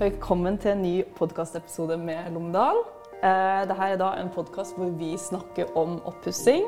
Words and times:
Velkommen 0.00 0.54
til 0.56 0.70
en 0.72 0.78
ny 0.80 0.92
podkastepisode 1.18 1.98
med 2.00 2.30
Lomdal. 2.32 2.78
Eh, 3.20 3.66
Dette 3.68 3.84
er 3.84 3.98
da 4.00 4.14
en 4.16 4.30
podkast 4.32 4.78
hvor 4.78 4.88
vi 4.96 5.10
snakker 5.20 5.74
om 5.76 5.98
oppussing. 6.08 6.64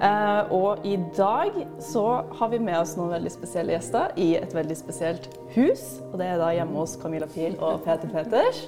Eh, 0.00 0.52
og 0.56 0.80
i 0.88 0.94
dag 1.12 1.58
så 1.84 2.22
har 2.38 2.48
vi 2.48 2.62
med 2.64 2.78
oss 2.78 2.94
noen 2.96 3.12
veldig 3.12 3.34
spesielle 3.34 3.76
gjester 3.76 4.16
i 4.16 4.30
et 4.40 4.56
veldig 4.56 4.78
spesielt 4.80 5.28
hus. 5.52 5.84
Og 6.08 6.16
det 6.22 6.30
er 6.30 6.40
da 6.40 6.48
hjemme 6.56 6.80
hos 6.80 6.96
Camilla 7.02 7.28
Pil 7.28 7.60
og 7.60 7.84
Peter 7.84 8.08
Peters. 8.08 8.64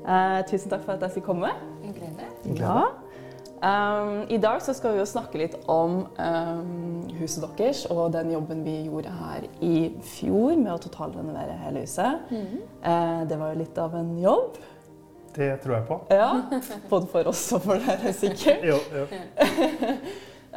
Eh, 0.00 0.40
tusen 0.48 0.72
takk 0.72 0.88
for 0.88 0.96
at 0.96 1.04
jeg 1.04 1.18
fikk 1.18 1.28
komme. 1.28 1.52
En 1.84 1.92
glede. 1.92 2.32
Ja. 2.56 2.86
Um, 3.62 4.24
I 4.28 4.38
dag 4.42 4.62
så 4.62 4.72
skal 4.74 4.96
vi 4.96 4.98
jo 4.98 5.06
snakke 5.06 5.38
litt 5.38 5.52
om 5.70 6.00
um, 6.18 7.04
huset 7.20 7.44
deres 7.46 7.84
og 7.94 8.08
den 8.10 8.32
jobben 8.34 8.64
vi 8.66 8.74
gjorde 8.88 9.12
her 9.14 9.46
i 9.62 9.92
fjor 10.02 10.56
med 10.58 10.72
å 10.72 10.80
totalrenovere 10.82 11.54
hele 11.60 11.84
huset. 11.84 12.32
Eh, 12.32 13.20
det 13.30 13.38
var 13.38 13.52
jo 13.52 13.60
litt 13.60 13.78
av 13.78 13.94
en 13.94 14.16
jobb. 14.18 14.58
Det 15.36 15.52
tror 15.62 15.76
jeg 15.76 15.86
på. 15.92 16.00
Ja, 16.22 16.32
Både 16.90 17.06
for 17.14 17.30
oss 17.30 17.44
og 17.54 17.62
for 17.68 17.86
dere, 17.86 18.10
sikkert. 18.18 18.66
Jo, 18.72 18.80
jo. 18.98 19.06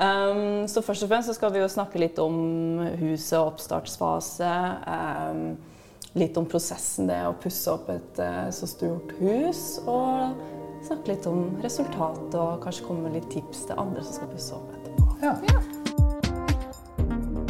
Um, 0.01 0.65
så 0.73 0.81
først 0.81 1.05
og 1.05 1.13
fremst 1.13 1.29
så 1.29 1.37
skal 1.37 1.53
vi 1.53 1.61
jo 1.61 1.69
snakke 1.69 2.01
litt 2.01 2.17
om 2.19 2.81
huset, 3.03 3.37
og 3.37 3.53
oppstartsfase. 3.53 4.51
Um, 4.89 5.47
litt 6.17 6.41
om 6.41 6.49
prosessen 6.49 7.05
det 7.11 7.21
å 7.29 7.37
pusse 7.37 7.69
opp 7.69 7.93
et 7.93 8.25
uh, 8.25 8.49
så 8.49 8.65
stort 8.71 9.13
hus. 9.21 9.75
Og 9.85 10.64
snakke 10.87 11.11
litt 11.13 11.25
om 11.29 11.57
resultatet 11.63 12.35
og 12.39 12.61
kanskje 12.63 12.85
komme 12.87 13.07
med 13.07 13.17
litt 13.19 13.29
tips 13.33 13.65
til 13.69 13.79
andre 13.81 14.03
som 14.05 14.13
skal 14.19 14.31
pusse 14.31 14.55
opp 14.55 14.69
etterpå. 14.77 15.03
Ja. 15.25 15.35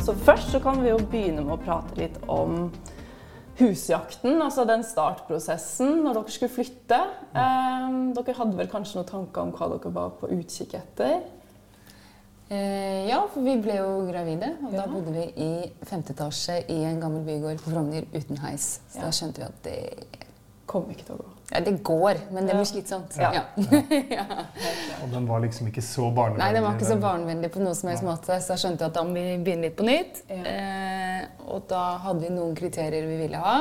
Så 0.05 0.13
først 0.25 0.51
så 0.53 0.59
kan 0.61 0.81
vi 0.83 0.91
jo 0.91 0.99
begynne 1.01 1.41
med 1.45 1.55
å 1.55 1.61
prate 1.63 1.97
litt 1.97 2.17
om 2.29 2.69
husjakten, 3.57 4.35
altså 4.43 4.65
den 4.67 4.83
startprosessen 4.85 6.03
når 6.03 6.19
dere 6.19 6.33
skulle 6.35 6.51
flytte. 6.53 6.99
Um, 7.31 8.11
dere 8.17 8.35
hadde 8.37 8.59
vel 8.59 8.69
kanskje 8.71 8.99
noen 8.99 9.09
tanker 9.09 9.45
om 9.47 9.53
hva 9.55 9.69
dere 9.71 9.93
var 9.95 10.13
på 10.19 10.29
utkikk 10.35 10.75
etter? 10.77 11.23
Eh, 12.45 13.07
ja, 13.09 13.23
for 13.33 13.41
vi 13.41 13.55
ble 13.57 13.79
jo 13.79 14.05
gravide, 14.05 14.51
og 14.67 14.73
Ja. 14.75 14.83
da 14.83 14.91
bodde 14.91 15.13
vi 15.15 15.23
i 15.41 15.71
femte 15.81 16.13
etasje 16.13 16.59
i 16.69 16.83
en 16.85 16.99
gammel 17.01 17.23
bygård 17.25 17.63
på 17.63 17.71
Frogner 17.73 18.05
uten 18.13 18.37
heis. 18.43 18.81
Så 18.91 18.99
Ja. 18.99 19.05
da 19.07 19.09
skjønte 19.09 19.37
vi 19.37 19.43
at 19.43 19.63
det 19.63 20.05
Kom 20.67 20.89
ikke 20.89 21.05
til 21.05 21.15
å 21.15 21.17
gå. 21.19 21.34
Ja, 21.51 21.59
det 21.61 21.71
går, 21.85 22.17
men 22.33 22.47
det 22.47 22.55
blir 22.57 22.65
slitsomt. 22.65 23.17
Ja. 23.21 23.29
Ja. 23.35 23.43
Og 25.03 25.11
den 25.11 25.27
var 25.29 25.43
liksom 25.43 25.67
ikke 25.69 25.83
så 25.85 26.09
barnevennlig. 26.09 26.41
Nei, 26.41 26.53
den 26.57 26.65
var 26.65 26.79
ikke 26.79 26.89
så 26.89 26.97
barnevennlig 27.01 27.51
på 27.53 27.61
noe 27.61 27.75
som 27.77 27.91
helst 27.91 28.05
måte, 28.05 28.39
så 28.41 28.55
da 28.55 28.57
skjønte 28.63 28.85
jeg 28.85 28.93
at 28.93 28.97
da 28.97 29.03
må 29.05 29.13
vi 29.13 29.37
begynne 29.45 29.69
litt 29.69 29.77
på 29.77 29.85
nytt. 29.85 30.23
Ja. 30.31 30.41
Eh, 30.55 31.45
og 31.45 31.67
da 31.69 31.83
hadde 32.01 32.25
vi 32.25 32.33
noen 32.33 32.57
kriterier 32.57 33.05
vi 33.05 33.19
ville 33.21 33.41
ha. 33.41 33.57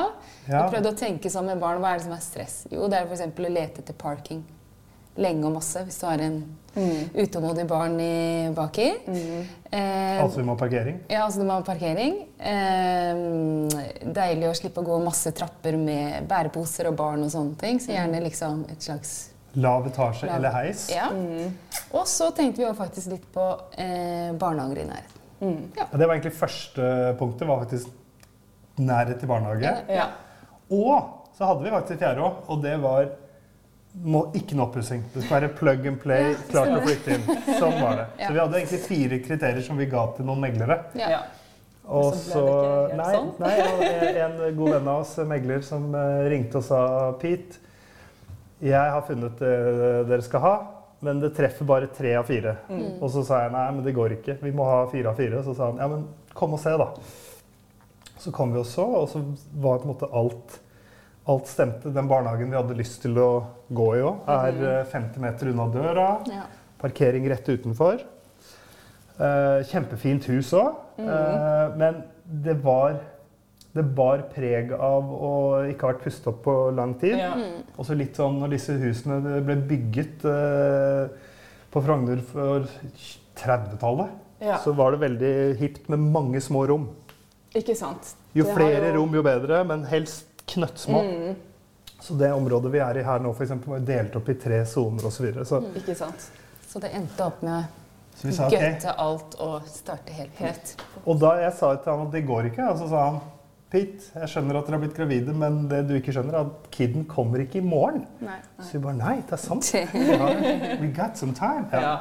Ja. 0.47 0.65
Vi 0.65 0.73
prøvde 0.73 0.95
å 0.95 0.97
tenke 0.97 1.29
sånn 1.29 1.51
med 1.51 1.61
barn, 1.61 1.83
hva 1.83 1.93
er 1.93 2.01
det 2.01 2.07
som 2.07 2.17
er 2.17 2.25
stress? 2.25 2.57
Jo, 2.73 2.89
det 2.89 3.03
er 3.03 3.09
f.eks. 3.11 3.27
å 3.29 3.53
lete 3.53 3.85
etter 3.85 3.97
parking. 4.01 4.41
Lenge 5.17 5.45
og 5.47 5.53
masse, 5.55 5.79
hvis 5.87 5.99
du 6.01 6.05
har 6.09 6.19
en 6.25 6.43
Mm. 6.75 7.09
utålmodig 7.15 7.63
barn 7.69 7.93
i 8.03 8.49
baki. 8.51 8.87
Eh, 9.71 10.19
Altså 10.21 10.41
vi 10.41 10.43
må 10.43 10.57
ha 10.57 10.59
parkering. 10.59 10.97
Ja, 11.07 11.21
altså 11.23 11.39
du 11.39 11.45
må 11.47 11.53
ha 11.55 11.61
parkering. 11.63 12.17
Eh, 12.37 13.15
deilig 14.11 14.49
å 14.49 14.55
slippe 14.59 14.81
å 14.83 14.85
gå 14.89 14.97
masse 15.05 15.31
trapper 15.31 15.77
med 15.79 16.27
bæreposer 16.27 16.89
og 16.91 16.97
barn 16.99 17.23
og 17.23 17.31
sånne 17.31 17.55
ting. 17.61 17.79
Så 17.79 17.93
gjerne 17.95 18.19
liksom 18.25 18.65
et 18.69 18.83
slags 18.83 19.29
Lav 19.55 19.85
etasje 19.87 20.27
Lav- 20.27 20.35
eller 20.35 20.51
heis. 20.51 20.89
Ja. 20.91 21.07
Og 21.93 22.03
så 22.11 22.27
tenkte 22.35 22.57
vi 22.59 22.65
jo 22.67 22.73
faktisk 22.75 23.07
litt 23.13 23.27
på 23.31 23.45
eh, 23.79 24.33
barnehager 24.35 24.81
i 24.83 24.87
nærheten. 24.89 25.21
Mm. 25.41 25.61
Ja, 25.77 25.85
Det 25.95 26.07
var 26.09 26.15
egentlig 26.17 26.33
første 26.35 27.15
punktet, 27.19 27.47
var 27.47 27.63
faktisk 27.63 27.87
nærhet 28.79 29.19
til 29.21 29.27
barnehage. 29.31 29.77
Ja. 29.87 30.09
Og 30.69 31.29
så 31.37 31.45
hadde 31.47 31.63
vi 31.63 31.71
faktisk 31.71 31.99
fjerde 32.03 32.19
òg, 32.19 32.33
og 32.49 32.61
det 32.63 32.75
var 32.83 33.07
må, 34.03 34.25
ikke 34.37 34.57
noe 34.57 34.67
oppussing. 34.67 35.03
Det 35.13 35.23
skal 35.23 35.39
være 35.41 35.53
plug 35.57 35.87
and 35.91 35.99
play, 36.01 36.33
Ja, 36.33 36.43
klart 36.51 36.73
å 36.75 36.81
flytte 36.83 37.15
inn. 37.15 37.25
Sånn 37.59 37.79
var 37.79 38.01
det. 38.01 38.05
Ja. 38.21 38.27
Så 38.27 38.33
vi 38.33 38.41
hadde 38.41 38.59
egentlig 38.59 38.81
fire 38.85 39.19
kriterier 39.23 39.65
som 39.65 39.79
vi 39.79 39.87
ga 39.91 40.05
til 40.17 40.27
noen 40.27 40.43
meglere. 40.43 40.79
Ja. 40.99 41.23
Og 41.85 42.15
så 42.17 42.41
ble 42.41 42.49
det 42.49 42.55
ikke 42.55 42.95
helt 42.95 42.97
Nei, 42.97 43.11
sånn? 43.13 43.33
nei 43.43 43.55
og 43.61 44.23
en 44.25 44.57
god 44.57 44.71
venn 44.73 44.89
av 44.89 45.03
oss, 45.03 45.13
megler, 45.29 45.61
som 45.65 45.85
eh, 45.93 46.23
ringte 46.33 46.57
og 46.57 46.65
sa 46.65 46.79
Pete, 47.21 47.61
jeg 48.65 48.93
har 48.95 49.03
funnet 49.05 49.37
det 49.37 49.53
dere 50.09 50.23
skal 50.25 50.41
ha, 50.41 50.53
men 51.05 51.19
det 51.21 51.33
treffer 51.37 51.67
bare 51.69 51.89
tre 51.93 52.15
av 52.17 52.25
fire. 52.25 52.55
Mm. 52.71 52.97
Og 53.03 53.09
så 53.13 53.21
sa 53.27 53.43
jeg 53.43 53.53
nei, 53.53 53.65
men 53.75 53.85
det 53.85 53.93
går 53.93 54.15
ikke. 54.17 54.37
Vi 54.41 54.53
må 54.55 54.65
ha 54.65 54.85
fire 54.89 55.11
av 55.11 55.19
fire. 55.19 55.41
Og 55.41 55.45
Så 55.45 55.53
sa 55.57 55.69
han 55.69 55.81
ja, 55.83 55.89
men 55.91 56.07
kom 56.33 56.55
og 56.55 56.61
se, 56.63 56.73
da. 56.79 56.87
Så 58.23 58.31
kom 58.33 58.55
vi 58.55 58.61
og 58.63 58.65
så, 58.65 58.85
og 59.03 59.09
så 59.11 59.21
var 59.61 59.83
på 59.83 59.85
en 59.85 59.91
måte 59.91 60.09
alt 60.09 60.55
Alt 61.27 61.47
stemte. 61.49 61.89
Den 61.89 62.07
barnehagen 62.07 62.51
vi 62.51 62.57
hadde 62.57 62.75
lyst 62.77 62.99
til 63.01 63.17
å 63.17 63.29
gå 63.73 63.87
i 63.97 64.01
òg, 64.05 64.27
er 64.29 64.59
eh, 64.81 64.83
50 64.91 65.23
meter 65.23 65.49
unna 65.49 65.65
døra. 65.73 66.09
Ja. 66.29 66.43
Parkering 66.81 67.25
rett 67.31 67.47
utenfor. 67.49 68.03
Eh, 69.15 69.59
kjempefint 69.71 70.27
hus 70.29 70.51
òg. 70.53 70.81
men 71.77 72.03
det 72.25 72.55
var, 72.63 72.99
det 73.75 73.83
bar 73.95 74.21
preg 74.33 74.71
av 74.75 75.09
å 75.13 75.31
ikke 75.69 75.85
ha 75.87 75.93
vært 75.93 76.03
pustet 76.05 76.27
opp 76.31 76.43
på 76.45 76.55
lang 76.75 76.93
tid. 77.01 77.17
Ja. 77.19 77.31
Og 77.77 77.85
så 77.87 77.95
litt 77.97 78.15
sånn 78.19 78.37
når 78.41 78.53
disse 78.55 78.75
husene 78.81 79.41
ble 79.45 79.55
bygget 79.69 80.25
eh, 80.29 81.07
på 81.73 81.81
Frogner 81.83 82.21
for 82.29 82.67
30-tallet, 83.39 84.13
Ja. 84.45 84.57
så 84.59 84.73
var 84.75 84.91
det 84.91 84.99
veldig 84.99 85.33
hipt 85.59 85.89
med 85.89 85.99
mange 86.11 86.41
små 86.43 86.65
rom. 86.67 86.89
Ikke 87.55 87.73
sant? 87.75 88.13
Jo 88.35 88.43
Det 88.43 88.53
flere 88.53 88.89
jo- 88.91 88.97
rom, 88.99 89.13
jo 89.15 89.23
bedre, 89.23 89.63
men 89.65 89.85
helst 89.87 90.34
knøttsmå. 90.51 91.01
Mm. 91.03 91.35
Så 92.05 92.13
det 92.19 92.33
området 92.33 92.71
vi 92.73 92.81
er 92.83 92.99
i 92.99 93.05
her 93.05 93.23
nå, 93.23 93.31
for 93.33 93.45
eksempel, 93.45 93.77
var 93.77 93.85
delt 93.87 94.15
opp 94.19 94.29
i 94.29 94.35
tre 94.39 94.59
soner 94.69 95.07
osv. 95.07 95.15
Så, 95.17 95.23
videre. 95.25 95.45
så, 95.49 95.61
Ikke 95.79 95.95
sant? 95.97 96.27
Så 96.67 96.81
det 96.83 96.91
endte 96.97 97.25
opp 97.25 97.41
med 97.45 97.81
så 98.15 98.29
å 98.29 98.35
sa 98.35 98.47
okay. 98.47 98.61
gøtte 98.61 98.91
alt 99.01 99.37
og 99.43 99.65
starte 99.67 100.15
helt 100.15 100.35
på 100.37 100.47
nytt. 100.47 100.75
Og 101.03 101.17
da 101.19 101.33
jeg 101.41 101.55
sa 101.57 101.71
til 101.75 101.91
han 101.91 102.05
at 102.05 102.13
det 102.13 102.21
går 102.27 102.51
ikke, 102.51 102.67
så 102.79 102.91
sa 102.91 103.07
han 103.09 103.23
Pete, 103.75 104.05
jeg 104.13 104.29
skjønner 104.29 104.59
at 104.59 104.67
dere 104.67 104.77
har 104.77 104.81
blitt 104.85 104.95
gravide, 104.95 105.33
men 105.35 105.63
det 105.67 105.81
du 105.89 105.95
ikke 105.97 106.13
skjønner, 106.15 106.35
er 106.37 106.45
at 106.45 106.67
kiden 106.71 107.07
kommer 107.09 107.41
ikke 107.43 107.57
i 107.59 107.65
morgen. 107.65 108.05
Nei. 108.23 108.37
Så 108.61 108.77
vi 108.77 108.81
bare 108.85 108.99
nei, 108.99 109.15
det 109.25 109.35
er 109.35 109.41
sant. 109.41 109.71
We 110.83 110.91
got 110.95 111.17
some 111.19 111.33
time. 111.35 111.65
Ja. 111.73 111.81
Ja. 111.81 111.95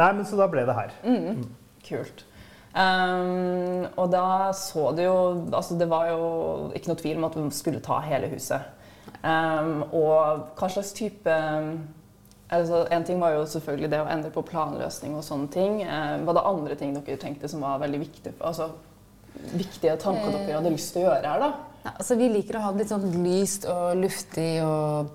Nei, 0.00 0.08
men 0.16 0.26
så 0.26 0.40
da 0.40 0.48
ble 0.50 0.64
det 0.66 0.74
her. 0.74 0.96
Mm. 1.04 1.44
Kult. 1.86 2.24
Um, 2.74 3.84
og 3.94 4.08
da 4.10 4.50
så 4.50 4.88
du 4.98 5.04
jo 5.04 5.18
Altså, 5.54 5.76
det 5.78 5.86
var 5.86 6.08
jo 6.10 6.22
ikke 6.74 6.90
noe 6.90 6.98
tvil 6.98 7.20
om 7.20 7.26
at 7.28 7.36
vi 7.38 7.44
skulle 7.54 7.82
ta 7.84 8.00
hele 8.02 8.26
huset. 8.32 8.64
Um, 9.22 9.84
og 9.94 10.56
hva 10.58 10.68
slags 10.72 10.90
type 10.96 11.30
altså, 12.50 12.80
En 12.90 13.06
ting 13.06 13.20
var 13.22 13.36
jo 13.36 13.44
selvfølgelig 13.48 13.90
det 13.92 14.00
å 14.02 14.08
endre 14.10 14.32
på 14.34 14.42
planløsning 14.48 15.14
og 15.14 15.22
sånne 15.26 15.52
ting. 15.54 15.78
Um, 15.86 16.26
var 16.26 16.38
det 16.38 16.48
andre 16.50 16.78
ting 16.80 16.96
dere 16.96 17.20
tenkte 17.22 17.50
som 17.52 17.62
var 17.62 17.78
veldig 17.84 18.02
viktige? 18.02 18.34
Altså, 18.42 18.72
viktige 19.54 19.94
tanker 20.02 20.34
dere 20.34 20.58
hadde 20.58 20.74
lyst 20.74 20.96
til 20.96 21.04
å 21.04 21.12
gjøre 21.12 21.30
her, 21.30 21.46
da? 21.46 21.52
Ja, 21.84 21.94
altså, 21.94 22.18
vi 22.18 22.32
liker 22.32 22.58
å 22.58 22.64
ha 22.64 22.72
det 22.74 22.82
litt 22.82 22.90
sånn 22.90 23.06
lyst 23.22 23.68
og 23.70 24.02
luftig 24.02 24.50
og 24.64 25.14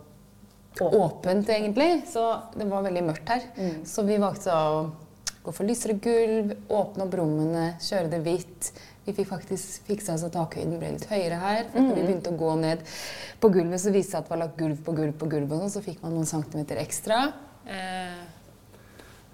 åpent, 0.79 1.49
egentlig. 1.51 2.05
Så 2.07 2.23
det 2.55 2.71
var 2.71 2.87
veldig 2.87 3.05
mørkt 3.09 3.35
her. 3.35 3.47
Mm. 3.57 3.79
Så 3.89 4.07
vi 4.07 4.19
valgte 4.21 4.55
å 4.55 4.83
gå 5.49 5.55
for 5.57 5.65
lysere 5.65 5.97
gulv, 5.97 6.53
åpne 6.69 7.05
opp 7.05 7.15
rommene, 7.17 7.65
kjøre 7.81 8.09
det 8.11 8.21
hvitt. 8.25 8.71
Vi 9.07 9.15
fikk 9.17 9.29
faktisk 9.31 9.87
fiksa 9.87 10.17
så 10.21 10.29
takhøyden 10.33 10.77
ble 10.77 10.91
litt 10.93 11.07
høyere 11.09 11.39
her. 11.41 11.63
For 11.71 11.81
når 11.81 11.97
vi 11.97 12.03
begynte 12.05 12.33
å 12.33 12.37
gå 12.37 12.51
ned 12.61 12.83
på 13.41 13.49
gulvet, 13.55 13.81
så 13.81 13.93
viste 13.93 14.11
det 14.11 14.13
seg 14.13 14.19
at 14.21 14.27
det 14.27 14.35
var 14.35 14.41
lagt 14.43 14.59
gulv 14.59 14.83
på 14.85 14.95
gulv 14.99 15.15
på 15.17 15.29
gulv. 15.31 15.55
Og 15.55 15.63
sånn, 15.63 15.73
så 15.73 15.81
fikk 15.85 16.03
man 16.05 16.13
noen 16.13 16.29
centimeter 16.29 16.81
ekstra. 16.83 17.23
Eh, 17.65 18.19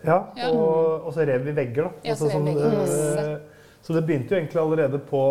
Ja, 0.05 0.19
Ja. 0.37 0.51
Og, 0.53 1.07
og 1.07 1.13
så 1.15 1.25
rev 1.25 1.43
vi 1.47 1.51
vegger, 1.57 1.87
da. 1.89 1.91
Ja, 2.05 2.15
så 2.15 2.29
rev 2.29 2.45
vi 2.45 2.53
sånn, 2.53 2.77
vegger. 2.85 3.35
Øh, 3.35 3.79
så 3.83 3.95
det 3.95 4.03
begynte 4.05 4.35
jo 4.35 4.39
egentlig 4.39 4.61
allerede 4.61 4.99
på 5.09 5.21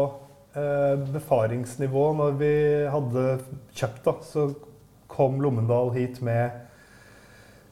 øh, 0.58 1.04
befaringsnivå 1.14 2.06
når 2.18 2.40
vi 2.40 2.54
hadde 2.90 3.26
kjøpt, 3.72 4.02
da. 4.04 4.16
Så 4.26 4.48
kom 5.14 5.38
Lommendal 5.40 5.92
hit 5.94 6.18
med 6.26 6.50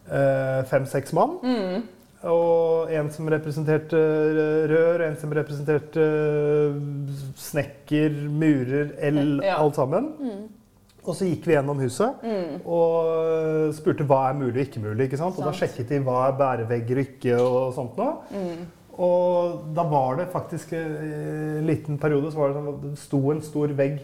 øh, 0.06 0.62
fem-seks 0.70 1.12
mann. 1.12 1.40
Mm. 1.42 1.90
Og 2.24 2.90
en 2.94 3.08
som 3.10 3.26
representerte 3.32 3.98
rør, 4.70 5.02
en 5.08 5.16
som 5.18 5.32
representerte 5.34 6.04
snekker, 7.36 8.10
murer, 8.30 8.92
el, 9.02 9.40
Ja. 9.42 9.56
alt 9.58 9.74
sammen. 9.76 10.12
mm. 10.20 10.48
Og 11.04 11.16
så 11.18 11.26
gikk 11.26 11.46
vi 11.46 11.54
gjennom 11.56 11.80
huset 11.82 12.14
Mm. 12.22 12.60
og 12.64 13.74
spurte 13.74 14.04
hva 14.06 14.30
er 14.30 14.34
mulig 14.38 14.54
og 14.54 14.66
ikke 14.68 14.80
mulig. 14.84 15.04
ikke 15.08 15.18
sant? 15.18 15.36
Og 15.36 15.44
da 15.44 15.50
sjekket 15.50 15.88
de 15.88 15.98
hva 15.98 16.28
er 16.28 16.38
bærevegger 16.38 16.96
og 17.00 17.06
ikke 17.06 17.40
og 17.40 17.74
sånt 17.74 17.96
noe. 17.96 18.12
Mm. 18.30 18.66
Og 19.02 19.74
da 19.74 19.82
var 19.82 20.16
det 20.16 20.28
faktisk 20.30 20.72
eh, 20.74 21.58
en 21.58 21.66
liten 21.66 21.98
periode 21.98 22.30
så 22.30 22.36
var 22.38 22.48
det 22.48 22.56
sånn 22.56 22.68
at 22.68 22.82
det 22.82 22.98
sto 22.98 23.30
en 23.32 23.40
stor 23.42 23.66
vegg 23.74 24.00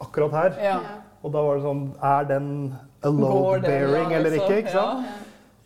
akkurat 0.00 0.32
her. 0.32 0.52
Ja. 0.62 0.78
Og 1.24 1.32
da 1.32 1.40
var 1.40 1.54
det 1.56 1.62
sånn 1.64 1.94
Er 2.02 2.24
den 2.24 2.74
a 3.02 3.08
load 3.08 3.62
det, 3.62 3.70
bearing 3.70 4.10
ja, 4.10 4.18
eller 4.18 4.30
altså? 4.30 4.44
ikke? 4.44 4.58
ikke 4.58 4.72
sant? 4.72 5.06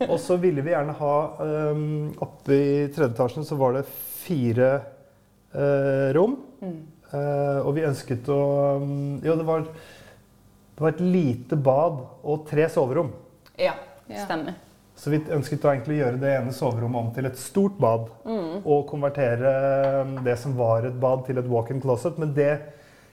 Og 0.06 0.19
så 0.23 0.37
ville 0.39 0.62
vi 0.62 0.71
gjerne 0.71 0.95
ha 1.00 1.15
um, 1.73 2.12
Oppe 2.23 2.55
i 2.55 2.71
tredje 2.95 3.11
etasjen 3.11 3.47
så 3.47 3.59
var 3.59 3.75
det 3.75 3.89
fire 3.89 4.71
uh, 5.56 6.15
rom. 6.15 6.37
Mm. 6.62 6.79
Uh, 7.09 7.61
og 7.65 7.73
vi 7.79 7.87
ønsket 7.89 8.29
å 8.31 8.41
um, 8.79 9.19
Jo, 9.25 9.35
det 9.41 9.47
var 9.49 9.65
Det 9.65 10.85
var 10.85 10.95
et 10.95 11.03
lite 11.03 11.59
bad 11.59 12.00
og 12.23 12.47
tre 12.47 12.69
soverom. 12.71 13.11
Ja, 13.59 13.75
det 14.06 14.23
stemmer. 14.23 14.59
Så 14.99 15.11
vi 15.11 15.21
ønsket 15.35 15.67
å 15.67 15.75
gjøre 15.95 16.19
det 16.19 16.31
ene 16.37 16.53
soverommet 16.55 17.00
om 17.00 17.11
til 17.15 17.27
et 17.27 17.39
stort 17.39 17.77
bad. 17.79 18.06
Og 18.62 18.87
konvertere 18.91 19.53
um, 20.05 20.17
det 20.27 20.37
som 20.39 20.55
var 20.59 20.87
et 20.87 20.99
bad, 21.03 21.25
til 21.27 21.39
et 21.39 21.50
walk-in 21.50 21.83
closet. 21.83 22.19
Men 22.19 22.35
det 22.35 22.53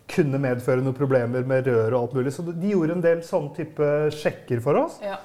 kunne 0.09 0.37
medføre 0.41 0.85
noen 0.85 0.97
problemer 0.97 1.45
med 1.49 1.65
rør 1.65 1.95
og 1.95 1.99
alt 1.99 2.17
mulig. 2.19 2.33
Så 2.33 2.45
de 2.45 2.73
gjorde 2.73 2.97
en 2.97 3.05
del 3.05 3.23
sånne 3.25 3.53
type 3.57 3.91
sjekker 4.13 4.61
for 4.65 4.83
oss. 4.83 4.99
Ja. 5.01 5.17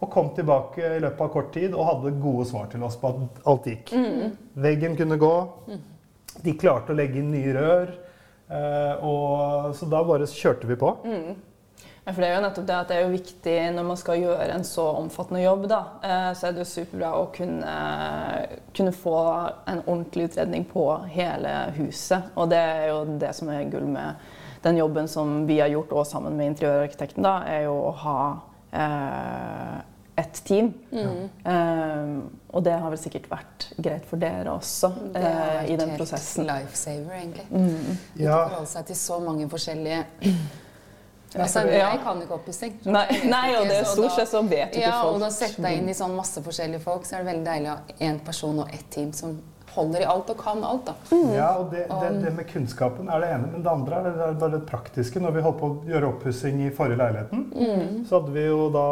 Og 0.00 0.08
kom 0.10 0.30
tilbake 0.36 0.80
i 0.96 1.00
løpet 1.02 1.20
av 1.20 1.28
kort 1.34 1.50
tid 1.52 1.74
og 1.76 1.84
hadde 1.84 2.14
gode 2.22 2.46
svar 2.48 2.70
til 2.72 2.82
oss 2.86 2.96
på 2.96 3.10
at 3.12 3.42
alt 3.52 3.66
gikk. 3.68 3.92
Veggen 4.56 4.96
kunne 4.96 5.18
gå. 5.20 5.34
De 6.40 6.54
klarte 6.56 6.94
å 6.94 6.96
legge 6.96 7.20
inn 7.20 7.30
nye 7.34 7.52
rør. 7.52 7.92
eh, 8.48 9.04
Og, 9.04 9.74
så 9.76 9.86
da 9.92 10.00
bare 10.08 10.26
kjørte 10.26 10.66
vi 10.70 10.76
på. 10.80 10.94
Ja, 12.00 12.14
for 12.14 12.22
det 12.24 12.30
er 12.30 12.38
jo 12.38 12.42
nettopp 12.46 12.66
det 12.66 12.76
at 12.78 12.88
det 12.88 12.96
er 12.96 13.02
jo 13.04 13.12
viktig 13.12 13.56
når 13.76 13.84
man 13.90 13.98
skal 14.00 14.22
gjøre 14.22 14.46
en 14.54 14.64
så 14.64 14.86
omfattende 15.02 15.42
jobb, 15.42 15.66
da, 15.68 15.80
eh, 16.02 16.30
så 16.32 16.46
er 16.48 16.54
det 16.56 16.64
jo 16.64 16.70
superbra 16.70 17.10
å 17.20 17.26
kunne, 17.34 17.74
kunne 18.72 18.92
få 18.96 19.16
en 19.68 19.82
ordentlig 19.84 20.30
utredning 20.30 20.64
på 20.64 20.86
hele 21.12 21.52
huset. 21.76 22.32
Og 22.40 22.48
det 22.50 22.58
er 22.58 22.86
jo 22.88 23.02
det 23.20 23.34
som 23.36 23.52
er 23.52 23.68
gull 23.70 23.84
med 23.92 24.14
den 24.64 24.80
jobben 24.80 25.08
som 25.08 25.42
vi 25.46 25.60
har 25.60 25.68
gjort, 25.72 25.92
og 25.92 26.06
sammen 26.08 26.36
med 26.40 26.54
interiørarkitekten, 26.54 27.22
da, 27.24 27.42
er 27.48 27.66
jo 27.68 27.76
å 27.90 27.92
ha 28.06 28.18
et 30.20 30.40
team. 30.44 30.72
Eh, 30.92 32.16
og 32.50 32.64
det 32.66 32.72
har 32.82 32.90
vel 32.92 32.98
sikkert 33.00 33.28
vært 33.30 33.68
greit 33.82 34.04
for 34.10 34.20
dere 34.20 34.52
også 34.52 34.90
Det 35.14 35.22
har 35.22 35.52
vært 35.54 35.70
i 35.70 35.76
den 35.80 35.88
helt 35.92 36.00
prosessen. 36.02 36.46
lifesaver, 36.48 37.14
egentlig. 37.20 37.46
Mm. 37.50 37.98
Ja, 38.20 38.40
forholde 38.48 38.66
seg 38.72 38.86
til 38.90 38.96
så 38.96 39.20
mange 39.24 39.48
forskjellige 39.50 40.04
Altså, 41.38 41.60
Ja. 41.70 41.92
Jeg 41.92 42.00
kan 42.02 42.18
ikke 42.24 42.34
oppussing. 42.34 42.72
Nei, 42.90 43.04
nei, 43.30 43.52
og 43.54 43.68
det 43.70 43.76
er 43.78 43.84
stort 43.86 44.16
sett 44.16 44.28
så 44.32 44.40
vet 44.50 44.74
ikke 44.74 44.80
Ja, 44.82 44.96
folk. 45.04 45.14
og 45.14 45.20
da 45.22 45.28
setter 45.30 45.68
jeg 45.68 45.78
inn 45.78 45.88
i 45.88 45.94
sånn 45.94 46.16
masse 46.18 46.42
forskjellige 46.42 46.80
folk, 46.82 47.04
så 47.06 47.14
er 47.14 47.22
det 47.22 47.28
veldig 47.30 47.46
deilig 47.46 47.68
å 47.70 47.76
ha 47.76 48.08
én 48.08 48.18
person 48.26 48.58
og 48.64 48.72
ett 48.74 48.88
team 48.90 49.12
som 49.14 49.36
holder 49.74 50.02
i 50.02 50.06
alt 50.12 50.30
og 50.32 50.38
kan 50.40 50.64
alt, 50.66 50.86
da. 50.88 50.94
ja 51.34 51.48
og 51.60 51.70
det, 51.72 51.84
det, 51.90 52.10
det 52.24 52.32
med 52.36 52.48
kunnskapen 52.50 53.08
er 53.08 53.20
det 53.22 53.28
ene. 53.34 53.50
Men 53.52 53.62
det 53.66 53.70
andre 53.72 53.98
er 54.00 54.08
det, 54.08 54.14
det 54.18 54.28
er 54.28 54.38
bare 54.44 54.54
det 54.58 54.64
praktiske. 54.70 55.20
Når 55.22 55.36
vi 55.36 55.44
holdt 55.46 55.60
på 55.60 55.68
å 55.70 55.76
gjøre 55.90 56.10
oppussing 56.14 56.62
i 56.66 56.72
forrige 56.74 57.00
leiligheten, 57.02 57.44
så 58.08 58.18
hadde 58.20 58.34
vi 58.34 58.46
jo 58.48 58.64
da 58.74 58.86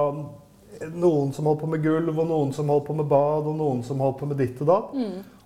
noen 0.94 1.32
som 1.34 1.48
holdt 1.50 1.64
på 1.64 1.70
med 1.72 1.82
gulv, 1.82 2.12
og 2.22 2.28
noen 2.30 2.52
som 2.54 2.68
holdt 2.70 2.86
på 2.86 2.94
med 3.00 3.08
bad, 3.10 3.48
og 3.50 3.56
noen 3.58 3.82
som 3.86 3.98
holdt 4.04 4.20
på 4.20 4.28
med 4.30 4.38
ditt 4.38 4.60
og 4.62 4.70
datt. 4.70 4.94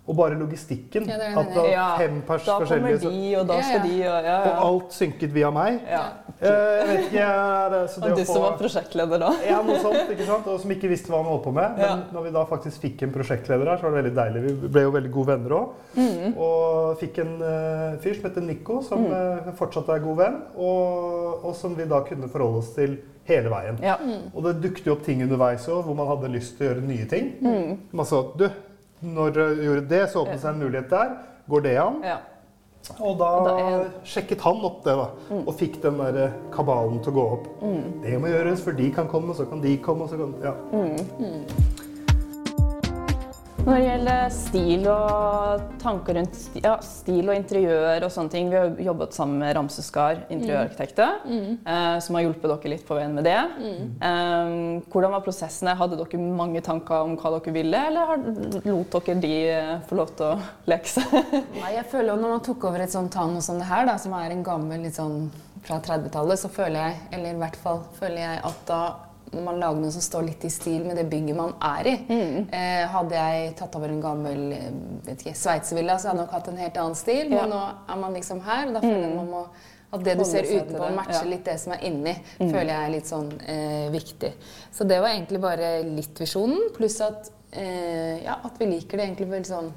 Og 0.05 0.17
bare 0.17 0.35
logistikken. 0.35 1.05
Ja, 1.07 1.15
det 1.15 1.29
det. 1.29 1.37
at 1.39 1.47
det. 1.47 1.55
var 1.55 1.67
Ja, 1.71 1.83
fem 1.97 2.21
pers 2.27 2.43
Da 2.45 2.51
kommer 2.57 2.65
forskjellige 2.67 2.99
så- 2.99 3.09
de, 3.11 3.35
og 3.39 3.47
da 3.47 3.53
Ja, 3.55 3.61
skal 3.61 3.81
de, 3.87 3.93
og 4.09 4.23
ja, 4.25 4.37
Og 4.43 4.65
alt 4.67 4.91
synket 4.91 5.31
via 5.33 5.49
meg. 5.51 5.79
ja. 5.89 6.01
Eh, 6.41 6.91
ikke, 6.99 7.13
ja, 7.13 7.69
det, 7.69 7.89
så 7.89 8.01
det 8.01 8.11
Og 8.11 8.17
å 8.17 8.19
du 8.19 8.25
som 8.25 8.41
var 8.41 8.57
prosjektleder 8.57 9.19
da? 9.19 9.29
Ja, 9.47 9.61
noe 9.63 9.77
sånt, 9.79 10.09
ikke 10.11 10.25
sant? 10.25 10.47
Og 10.47 10.59
som 10.59 10.71
ikke 10.71 10.89
visste 10.91 11.07
hva 11.07 11.21
han 11.23 11.25
holdt 11.31 11.43
på 11.45 11.53
med. 11.53 11.77
Men 11.77 11.85
Ja. 11.85 11.95
når 12.11 12.23
vi 12.23 12.31
da 12.31 12.43
faktisk 12.45 12.81
fikk 12.81 13.03
en 13.03 13.13
prosjektleder 13.13 13.65
her, 13.65 13.77
så 13.77 13.83
var 13.83 13.91
det 13.91 14.03
veldig 14.03 14.15
deilig. 14.15 14.43
Vi 14.61 14.67
ble 14.67 14.81
jo 14.81 14.91
veldig 14.91 15.11
gode 15.11 15.27
venner 15.27 15.49
òg. 15.55 15.69
Mm. 15.95 16.37
Og 16.37 16.97
fikk 16.99 17.19
en 17.19 17.41
uh, 17.41 17.97
fyr 18.03 18.13
som 18.19 18.23
heter 18.29 18.41
Nico, 18.41 18.81
som 18.81 19.05
eh, 19.05 19.51
fortsatt 19.55 19.87
er 19.87 19.99
god 20.03 20.17
venn. 20.17 20.41
Og, 20.57 21.45
og 21.45 21.55
som 21.55 21.75
vi 21.75 21.85
da 21.85 22.01
kunne 22.01 22.27
forholde 22.27 22.57
oss 22.57 22.73
til 22.75 22.97
hele 23.23 23.49
veien. 23.49 23.79
Ja. 23.81 23.95
Og 24.35 24.43
det 24.43 24.57
dukket 24.61 24.85
jo 24.85 24.97
opp 24.97 25.03
ting 25.05 25.23
underveis 25.23 25.65
òg, 25.69 25.85
hvor 25.85 25.95
man 25.95 26.07
hadde 26.11 26.27
lyst 26.33 26.57
til 26.57 26.67
å 26.67 26.73
gjøre 26.73 26.83
nye 26.89 27.05
ting. 27.07 27.33
Mm. 27.39 27.77
Man 27.93 28.05
sa 28.05 28.21
du, 28.35 28.49
når 29.03 29.33
du 29.33 29.41
gjorde 29.63 29.87
det, 29.89 30.09
så 30.09 30.23
åpnet 30.25 30.39
seg 30.41 30.53
en 30.53 30.59
mulighet 30.63 30.89
der. 30.89 31.17
Går 31.49 31.61
det 31.65 31.77
an? 31.77 31.99
ja. 32.03 32.17
Og 32.99 33.13
da, 33.17 33.25
Og 33.39 33.45
da 33.47 33.51
er- 33.63 33.91
sjekket 34.03 34.41
han 34.43 34.57
opp 34.67 34.81
det, 34.83 34.91
da. 34.99 35.05
Og 35.47 35.53
fikk 35.55 35.77
den 35.81 35.97
der 36.01 36.17
eh, 36.25 36.31
kabalen 36.51 36.99
til 36.99 37.13
å 37.13 37.15
gå 37.15 37.23
opp. 37.37 37.45
Det 38.03 38.17
må 38.19 38.27
gjøres, 38.27 38.59
for 38.61 38.71
de 38.75 38.89
kan 38.91 39.07
komme, 39.07 39.31
så 39.33 39.45
kan 39.49 39.61
de 39.63 39.77
komme, 39.77 40.07
så 40.11 40.17
kan 40.19 40.33
Ja. 40.43 40.51
Når 43.63 43.77
det 43.79 43.83
gjelder 43.85 44.23
stil 44.35 44.81
og 44.91 45.61
tanker 45.79 46.17
rundt 46.17 46.33
sti- 46.35 46.61
ja, 46.65 46.73
stil 46.83 47.29
og 47.31 47.35
interiør 47.37 48.03
og 48.03 48.11
sånne 48.11 48.31
ting, 48.33 48.49
vi 48.51 48.57
har 48.59 48.73
jobbet 48.89 49.15
sammen 49.15 49.37
med 49.39 49.53
Ramseskar 49.55 50.25
interiørarkitekter, 50.35 51.13
eh, 51.31 51.99
som 52.03 52.17
har 52.17 52.25
hjulpet 52.25 52.43
dere 52.51 52.71
litt 52.73 52.83
på 52.85 52.97
veien 52.97 53.15
med 53.15 53.23
det. 53.23 53.37
Eh, 54.03 54.83
hvordan 54.91 55.15
var 55.15 55.23
prosessen? 55.23 55.71
Hadde 55.79 55.95
dere 56.01 56.19
mange 56.19 56.59
tanker 56.61 57.05
om 57.07 57.15
hva 57.15 57.31
dere 57.39 57.53
ville, 57.55 57.85
eller 57.87 58.11
har, 58.11 58.17
lot 58.67 58.91
dere 58.99 59.15
de 59.23 59.31
eh, 59.53 59.79
få 59.87 59.95
lov 60.01 60.11
til 60.19 60.25
å 60.33 60.35
leke 60.73 60.91
seg? 60.97 61.15
Nei, 61.61 61.71
jeg 61.77 61.85
føler 61.87 62.13
jo 62.13 62.19
Når 62.19 62.35
man 62.35 62.43
tok 62.49 62.67
over 62.67 62.83
et 62.83 62.91
sånt 62.91 63.13
tann 63.15 63.39
som 63.41 63.63
det 63.63 63.69
her, 63.71 63.85
da, 63.87 63.95
som 63.97 64.11
er 64.19 64.35
en 64.35 64.43
gammel 64.43 64.83
litt 64.83 64.99
sånn 64.99 65.29
fra 65.63 65.79
30-tallet, 65.79 66.35
så 66.43 66.51
føler 66.51 66.81
jeg, 66.89 66.99
eller 67.15 67.31
i 67.31 67.39
hvert 67.39 67.55
fall 67.63 67.79
føler 67.95 68.25
jeg 68.25 68.43
at 68.43 68.63
da 68.67 68.81
når 69.33 69.45
man 69.45 69.59
lager 69.61 69.81
noe 69.83 69.93
som 69.95 70.03
står 70.05 70.25
litt 70.29 70.45
i 70.47 70.51
stil 70.53 70.85
med 70.87 70.97
det 70.99 71.05
bygget 71.11 71.37
man 71.37 71.53
er 71.63 71.89
i 71.89 71.93
eh, 72.13 72.83
Hadde 72.93 73.19
jeg 73.19 73.53
tatt 73.59 73.77
over 73.79 73.91
en 73.91 74.01
gammel 74.03 74.43
eh, 74.55 75.13
sveitservilla, 75.33 75.97
så 75.99 76.11
hadde 76.11 76.21
jeg 76.21 76.27
nok 76.27 76.35
hatt 76.37 76.49
en 76.51 76.59
helt 76.63 76.81
annen 76.83 76.99
stil. 76.99 77.23
Ja. 77.27 77.43
Men 77.43 77.55
nå 77.55 77.61
er 77.93 78.01
man 78.03 78.17
liksom 78.17 78.43
her, 78.45 78.67
og 78.67 78.77
da 78.77 78.83
føler 78.83 79.07
jeg 79.07 79.15
man 79.17 79.31
må 79.31 79.45
at 79.93 80.01
det 80.01 80.15
du 80.17 80.23
ser 80.25 80.47
utenpå, 80.49 80.87
matcher 80.97 81.27
litt 81.29 81.45
det 81.45 81.59
som 81.61 81.75
er 81.75 81.83
inni, 81.85 82.13
føler 82.39 82.71
jeg 82.71 82.79
er 82.79 82.93
litt 82.95 83.09
sånn 83.09 83.29
eh, 83.45 83.87
viktig. 83.93 84.31
Så 84.73 84.87
det 84.89 84.97
var 85.03 85.13
egentlig 85.13 85.41
bare 85.43 85.73
litt 85.85 86.17
visjonen, 86.17 86.71
pluss 86.73 86.97
at, 87.05 87.29
eh, 87.51 88.23
ja, 88.23 88.39
at 88.41 88.57
vi 88.57 88.71
liker 88.71 88.97
det 88.97 89.05
egentlig 89.11 89.29
veldig 89.35 89.51
sånn 89.51 89.69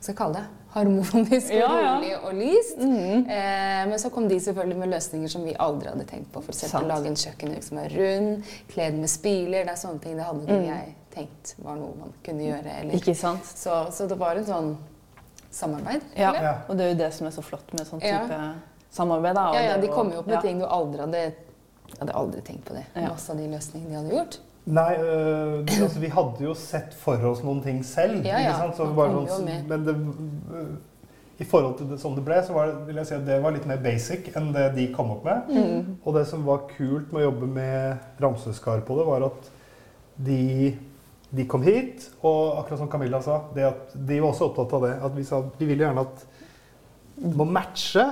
skal 0.00 0.12
jeg 0.12 0.18
kalle 0.18 0.34
det? 0.40 0.46
Harmonisk 0.76 1.50
og 1.50 1.56
Ja, 1.56 1.68
ja. 1.80 1.92
rolig 1.96 2.10
og 2.20 2.34
lyst. 2.36 2.78
Eh, 2.78 3.84
men 3.88 3.98
så 3.98 4.10
kom 4.12 4.26
de 4.28 4.36
selvfølgelig 4.44 4.76
med 4.82 4.90
løsninger 4.92 5.28
som 5.32 5.44
vi 5.48 5.54
aldri 5.58 5.88
hadde 5.88 6.04
tenkt 6.10 6.28
på. 6.34 6.42
F.eks. 6.44 6.66
å 6.76 6.82
lage 6.84 7.08
en 7.08 7.16
kjøkkenhuk 7.16 7.64
som 7.64 7.78
er 7.80 7.94
rund, 7.96 8.44
kledd 8.74 8.98
med 9.00 9.08
spiler. 9.10 9.64
Det 9.64 9.72
er 9.72 9.80
sånne 9.80 10.02
ting 10.04 10.18
det 10.20 10.26
hadde 10.28 10.44
ikke 10.44 10.60
jeg 10.68 10.94
tenkt 11.16 11.54
var 11.64 11.78
noe 11.80 11.94
man 11.96 12.12
kunne 12.26 12.44
gjøre. 12.44 12.74
Eller. 12.82 12.98
Ikke 13.00 13.14
sant? 13.16 13.48
Så, 13.56 13.78
så 13.96 14.04
det 14.10 14.18
var 14.20 14.36
en 14.36 14.44
sånn 14.50 14.70
samarbeid. 15.50 16.02
Ja. 16.14 16.28
eller? 16.34 16.42
Ja. 16.44 16.54
Og 16.68 16.76
det 16.76 16.84
er 16.84 16.92
jo 16.92 16.98
det 17.00 17.10
som 17.16 17.26
er 17.30 17.36
så 17.38 17.42
flott 17.46 17.72
med 17.72 17.88
sånn 17.88 18.02
Ja. 18.04 18.20
type 18.26 18.40
samarbeid. 18.92 19.34
Da, 19.38 19.46
og 19.48 19.54
Ja, 19.56 19.62
ja, 19.70 19.76
de 19.80 19.88
kommer 19.88 19.96
kom 19.96 20.12
jo 20.12 20.18
opp 20.20 20.26
med 20.28 20.36
ja. 20.36 20.40
ting 20.44 20.60
du 20.60 20.66
aldri 20.68 21.00
hadde 21.06 21.22
Jeg 21.86 22.00
hadde 22.02 22.12
aldri 22.18 22.40
tenkt 22.42 22.64
på 22.68 22.74
det. 22.74 22.84
Ja. 22.96 23.08
Masse 23.14 23.30
av 23.32 23.38
de 23.38 23.46
løsningene 23.48 23.88
de 23.88 23.96
hadde 23.96 24.12
gjort. 24.16 24.38
Nei, 24.66 24.96
øh, 24.98 25.60
altså, 25.82 26.00
vi 26.02 26.08
hadde 26.10 26.42
jo 26.42 26.54
sett 26.58 26.94
for 26.98 27.22
oss 27.28 27.42
noen 27.46 27.62
ting 27.62 27.84
selv. 27.86 28.24
Ja, 28.26 28.40
ja. 28.42 28.50
Ikke 28.50 28.64
sant? 28.64 28.78
Så 28.80 28.88
bare 28.96 29.22
sånn, 29.30 29.50
men 29.70 29.84
det, 29.86 29.94
øh, 30.58 30.72
i 31.38 31.44
forhold 31.44 31.76
til 31.78 31.90
det 31.90 32.00
som 32.00 32.16
det 32.16 32.24
ble, 32.24 32.40
så 32.42 32.54
var 32.56 32.72
det, 32.72 32.86
vil 32.88 32.98
jeg 32.98 33.10
si 33.10 33.14
at 33.14 33.26
det 33.28 33.36
var 33.44 33.54
litt 33.54 33.66
mer 33.68 33.78
basic 33.84 34.30
enn 34.38 34.50
det 34.56 34.70
de 34.74 34.88
kom 34.94 35.12
opp 35.14 35.26
med. 35.28 35.52
Mm. 35.52 35.98
Og 36.02 36.16
det 36.16 36.24
som 36.30 36.46
var 36.48 36.64
kult 36.72 37.12
med 37.12 37.22
å 37.22 37.26
jobbe 37.28 37.50
med 37.58 38.22
Ramsøskar 38.24 38.82
på 38.88 38.96
det, 38.98 39.06
var 39.06 39.26
at 39.28 39.50
de, 40.26 40.72
de 41.36 41.46
kom 41.46 41.62
hit, 41.66 42.08
og 42.22 42.62
akkurat 42.62 42.80
som 42.80 42.90
Camilla 42.90 43.20
sa, 43.22 43.42
det 43.54 43.68
at 43.68 43.94
de 43.94 44.18
var 44.22 44.32
også 44.32 44.48
opptatt 44.48 44.74
av 44.78 44.88
det. 44.88 44.94
At 45.10 45.14
vi 45.18 45.26
sa 45.28 45.42
vi 45.60 45.68
vil 45.68 45.84
gjerne 45.84 46.06
at 46.08 46.24
det 47.16 47.32
må 47.36 47.46
matche, 47.48 48.02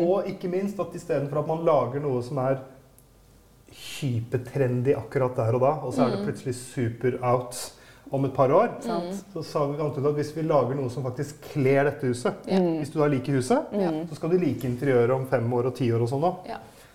og 0.00 0.28
ikke 0.28 0.48
minst 0.52 0.78
at 0.80 0.94
istedenfor 0.96 1.42
at 1.42 1.50
man 1.50 1.66
lager 1.66 2.04
noe 2.04 2.22
som 2.24 2.38
er 2.44 2.62
hypertrendy 3.74 4.94
akkurat 4.96 5.36
der 5.36 5.56
og 5.56 5.60
da, 5.64 5.72
og 5.86 5.94
så 5.94 6.04
er 6.06 6.14
det 6.16 6.24
plutselig 6.26 6.54
super 6.58 7.16
out 7.22 7.58
om 8.14 8.24
et 8.28 8.34
par 8.36 8.52
år, 8.54 8.68
så 9.32 9.42
sa 9.42 9.64
vi 9.66 9.78
ut 9.80 9.96
at 9.98 10.14
hvis 10.18 10.30
vi 10.36 10.42
lager 10.46 10.76
noe 10.78 10.90
som 10.92 11.02
faktisk 11.06 11.40
kler 11.54 11.88
dette 11.88 12.06
huset. 12.06 12.44
Hvis 12.46 12.92
du 12.92 13.00
da 13.00 13.08
liker 13.10 13.38
huset, 13.40 13.72
Ja. 13.72 13.90
så 14.08 14.14
skal 14.18 14.30
du 14.30 14.36
like 14.38 14.64
interiøret 14.68 15.10
om 15.10 15.26
fem 15.26 15.52
år 15.52 15.66
og 15.72 15.74
ti 15.74 15.90
år 15.92 16.02
og 16.04 16.08
sånn 16.12 16.22
òg. 16.28 16.36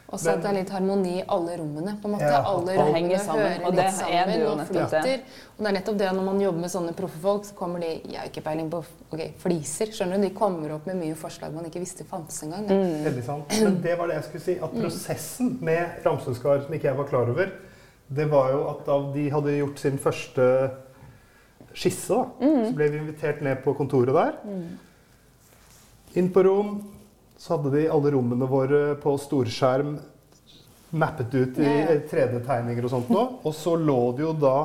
Ja. 0.10 0.16
Og 0.16 0.20
så 0.20 0.32
at 0.34 0.42
det 0.42 0.50
er 0.50 0.56
litt 0.58 0.72
harmoni 0.74 1.12
i 1.20 1.24
alle 1.30 1.56
rommene. 1.60 1.92
på 2.02 2.08
en 2.10 2.14
måte. 2.16 2.26
Ja, 2.26 2.42
alle 2.50 2.76
rommene 2.80 3.20
sammen, 3.22 3.46
hører 3.46 3.66
og 3.68 3.76
litt 3.78 3.94
sammen 3.94 4.42
og 4.48 4.58
nettopp 4.58 4.90
flyter. 4.90 5.04
det. 5.06 5.20
Og 5.54 5.60
det 5.62 5.70
er 5.70 5.76
nettopp 5.76 5.98
det 6.00 6.08
når 6.18 6.26
man 6.26 6.42
jobber 6.42 6.64
med 6.64 6.72
sånne 6.74 6.94
proffe 6.98 7.22
folk, 7.22 7.46
så 7.46 7.54
kommer 7.56 7.80
de 7.84 7.92
Jeg 8.10 8.18
har 8.18 8.26
ikke 8.32 8.42
peiling 8.42 8.72
på 8.72 8.82
ok, 9.12 9.22
fliser. 9.38 9.92
skjønner 9.94 10.18
du? 10.18 10.24
De 10.26 10.34
kommer 10.34 10.74
opp 10.74 10.88
med 10.90 10.98
mye 10.98 11.16
forslag 11.16 11.54
man 11.54 11.66
ikke 11.70 11.80
visste 11.84 12.04
fantes 12.10 12.42
engang. 12.44 12.66
Mm. 12.66 13.06
Veldig 13.06 13.24
sant. 13.24 13.56
Men 13.62 13.82
det 13.86 13.98
var 14.00 14.08
det 14.10 14.16
jeg 14.16 14.28
skulle 14.32 14.46
si. 14.48 14.58
At 14.58 14.72
prosessen 14.82 15.58
med 15.62 16.02
Ramsøskar, 16.06 16.66
som 16.66 16.74
ikke 16.74 16.90
jeg 16.90 16.98
var 16.98 17.10
klar 17.14 17.30
over, 17.30 17.52
det 18.10 18.30
var 18.32 18.52
jo 18.52 18.68
at 18.72 18.86
da 18.90 19.00
de 19.14 19.30
hadde 19.30 19.58
gjort 19.60 19.80
sin 19.80 19.98
første 20.02 20.46
skisse, 21.78 22.10
da, 22.10 22.48
så 22.66 22.74
ble 22.74 22.90
vi 22.90 22.98
invitert 22.98 23.44
ned 23.46 23.62
på 23.64 23.76
kontoret 23.78 24.16
der. 24.16 24.40
Inn 26.18 26.32
på 26.34 26.42
rom. 26.50 26.80
Så 27.40 27.56
hadde 27.56 27.72
de 27.78 27.86
alle 27.88 28.12
rommene 28.12 28.48
våre 28.52 28.82
på 29.00 29.14
storskjerm 29.22 29.94
mappet 31.00 31.34
ut 31.38 31.60
i 31.62 31.64
Ja, 31.64 31.94
ja. 31.94 31.98
3D-tegninger 32.12 32.84
og 32.84 32.92
sånt 32.92 33.12
noe. 33.14 33.40
Og 33.48 33.54
så 33.56 33.78
lå 33.80 34.00
det 34.18 34.26
jo 34.26 34.34
da 34.36 34.56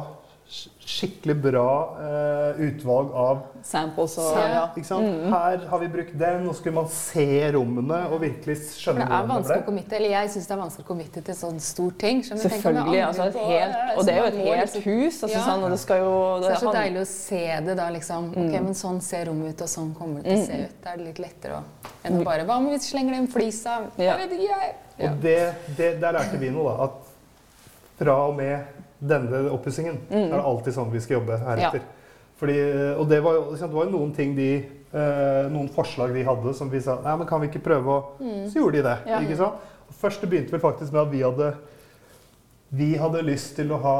skikkelig 0.84 1.34
bra 1.40 1.68
uh, 1.96 2.60
utvalg 2.60 3.12
av 3.16 3.38
Samples 3.64 4.12
og 4.20 4.26
Så- 4.28 4.42
ja. 4.44 4.64
ikke 4.76 4.84
sant? 4.86 5.06
Her 5.32 5.62
har 5.70 5.78
vi 5.80 5.88
brukt 5.88 6.18
den, 6.20 6.48
og 6.48 6.54
skulle 6.54 6.74
man 6.76 6.88
se 6.92 7.24
rommene 7.54 8.00
og 8.12 8.20
virkelig 8.20 8.56
skjønne 8.76 9.00
det 9.00 9.06
er 9.06 9.08
hvordan 9.08 9.24
det 9.24 9.34
vanskelig 9.34 9.56
å 9.56 9.62
ble. 9.62 9.66
committe, 9.70 9.96
eller 9.96 10.12
jeg 10.12 10.28
syns 10.34 10.46
det 10.50 10.54
er 10.54 10.60
vanskelig 10.60 10.84
å 10.84 10.88
committe 10.90 11.22
til 11.24 11.34
sånn 11.34 11.60
stor 11.64 11.90
ting. 11.98 12.20
Selvfølgelig. 12.22 13.00
Altså 13.06 13.24
et 13.30 13.38
helt, 13.40 13.98
og 13.98 14.04
det 14.04 14.14
er 14.14 14.20
jo 14.20 14.26
et 14.28 14.34
helt 14.34 14.74
liksom- 14.74 14.84
hus. 14.84 15.22
Altså, 15.22 15.38
Ja. 15.38 15.44
sånn, 15.48 15.64
og 15.64 15.70
det 15.70 15.80
skal 15.80 15.98
jo 15.98 16.12
Så 16.14 16.40
det 16.44 16.50
er 16.52 16.66
så 16.66 16.72
deilig 16.74 17.00
å 17.00 17.06
se 17.06 17.60
det 17.64 17.76
da, 17.76 17.88
liksom. 17.90 18.28
Ok, 18.30 18.60
men 18.62 18.74
sånn 18.74 19.00
ser 19.00 19.24
rommet 19.26 19.48
ut, 19.54 19.62
og 19.62 19.68
sånn 19.68 19.94
kommer 19.96 20.22
det 20.22 20.24
til 20.24 20.42
å 20.42 20.46
se 20.46 20.62
ut. 20.64 20.82
Da 20.84 20.90
er 20.92 20.96
det 20.98 21.06
litt 21.06 21.18
lettere 21.18 21.52
å 21.56 21.62
enn 22.04 22.20
å 22.20 22.24
bare 22.24 22.44
Hva 22.44 22.56
om 22.58 22.68
vi 22.68 22.76
slenger 22.78 23.14
den 23.16 23.26
flisa? 23.28 23.80
Ja. 23.96 24.16
Jeg 24.18 24.28
vet 24.28 24.38
ikke, 24.38 24.60
jeg. 24.60 24.74
Ja. 24.98 25.10
Og 25.10 25.20
det, 25.22 25.54
det, 25.76 26.00
der 26.00 26.12
lærte 26.12 26.38
vi 26.38 26.50
noe, 26.50 26.76
da. 26.76 26.84
At 26.84 26.92
fra 27.98 28.28
og 28.28 28.36
med 28.36 28.60
denne 29.04 29.42
oppussingen 29.52 29.98
Mm. 30.10 30.30
er 30.32 30.36
det 30.38 30.44
alltid 30.44 30.74
sånn 30.74 30.90
vi 30.92 31.00
skal 31.04 31.18
jobbe 31.20 31.38
heretter. 31.44 31.80
Fordi, 32.40 32.54
og 32.98 33.08
det 33.08 33.20
var, 33.22 33.34
jo, 33.34 33.84
noen 33.90 34.12
ting 34.16 34.32
de 34.36 34.48
eh, 34.94 35.50
Noen 35.50 35.68
forslag 35.70 36.12
de 36.14 36.24
hadde 36.26 36.54
som 36.54 36.68
vi 36.70 36.80
sa 36.82 36.96
Nei, 37.04 37.12
men 37.20 37.26
kan 37.28 37.40
vi 37.40 37.46
ikke 37.48 37.62
prøve 37.62 37.86
å 37.86 37.98
Så 38.50 38.58
gjorde 38.58 38.80
de 38.80 38.82
det. 38.82 38.96
Ja. 39.06 39.20
ikke 39.22 39.36
sant? 39.38 39.54
Og 39.88 39.94
først 40.00 40.20
det 40.20 40.30
begynte 40.30 40.50
vel 40.56 40.60
faktisk 40.64 40.92
med 40.92 41.02
at 41.02 41.12
vi 41.12 41.22
hadde 41.22 41.52
Vi 42.74 42.96
hadde 42.98 43.22
lyst 43.22 43.54
til 43.56 43.70
å 43.70 43.78
ha 43.84 43.96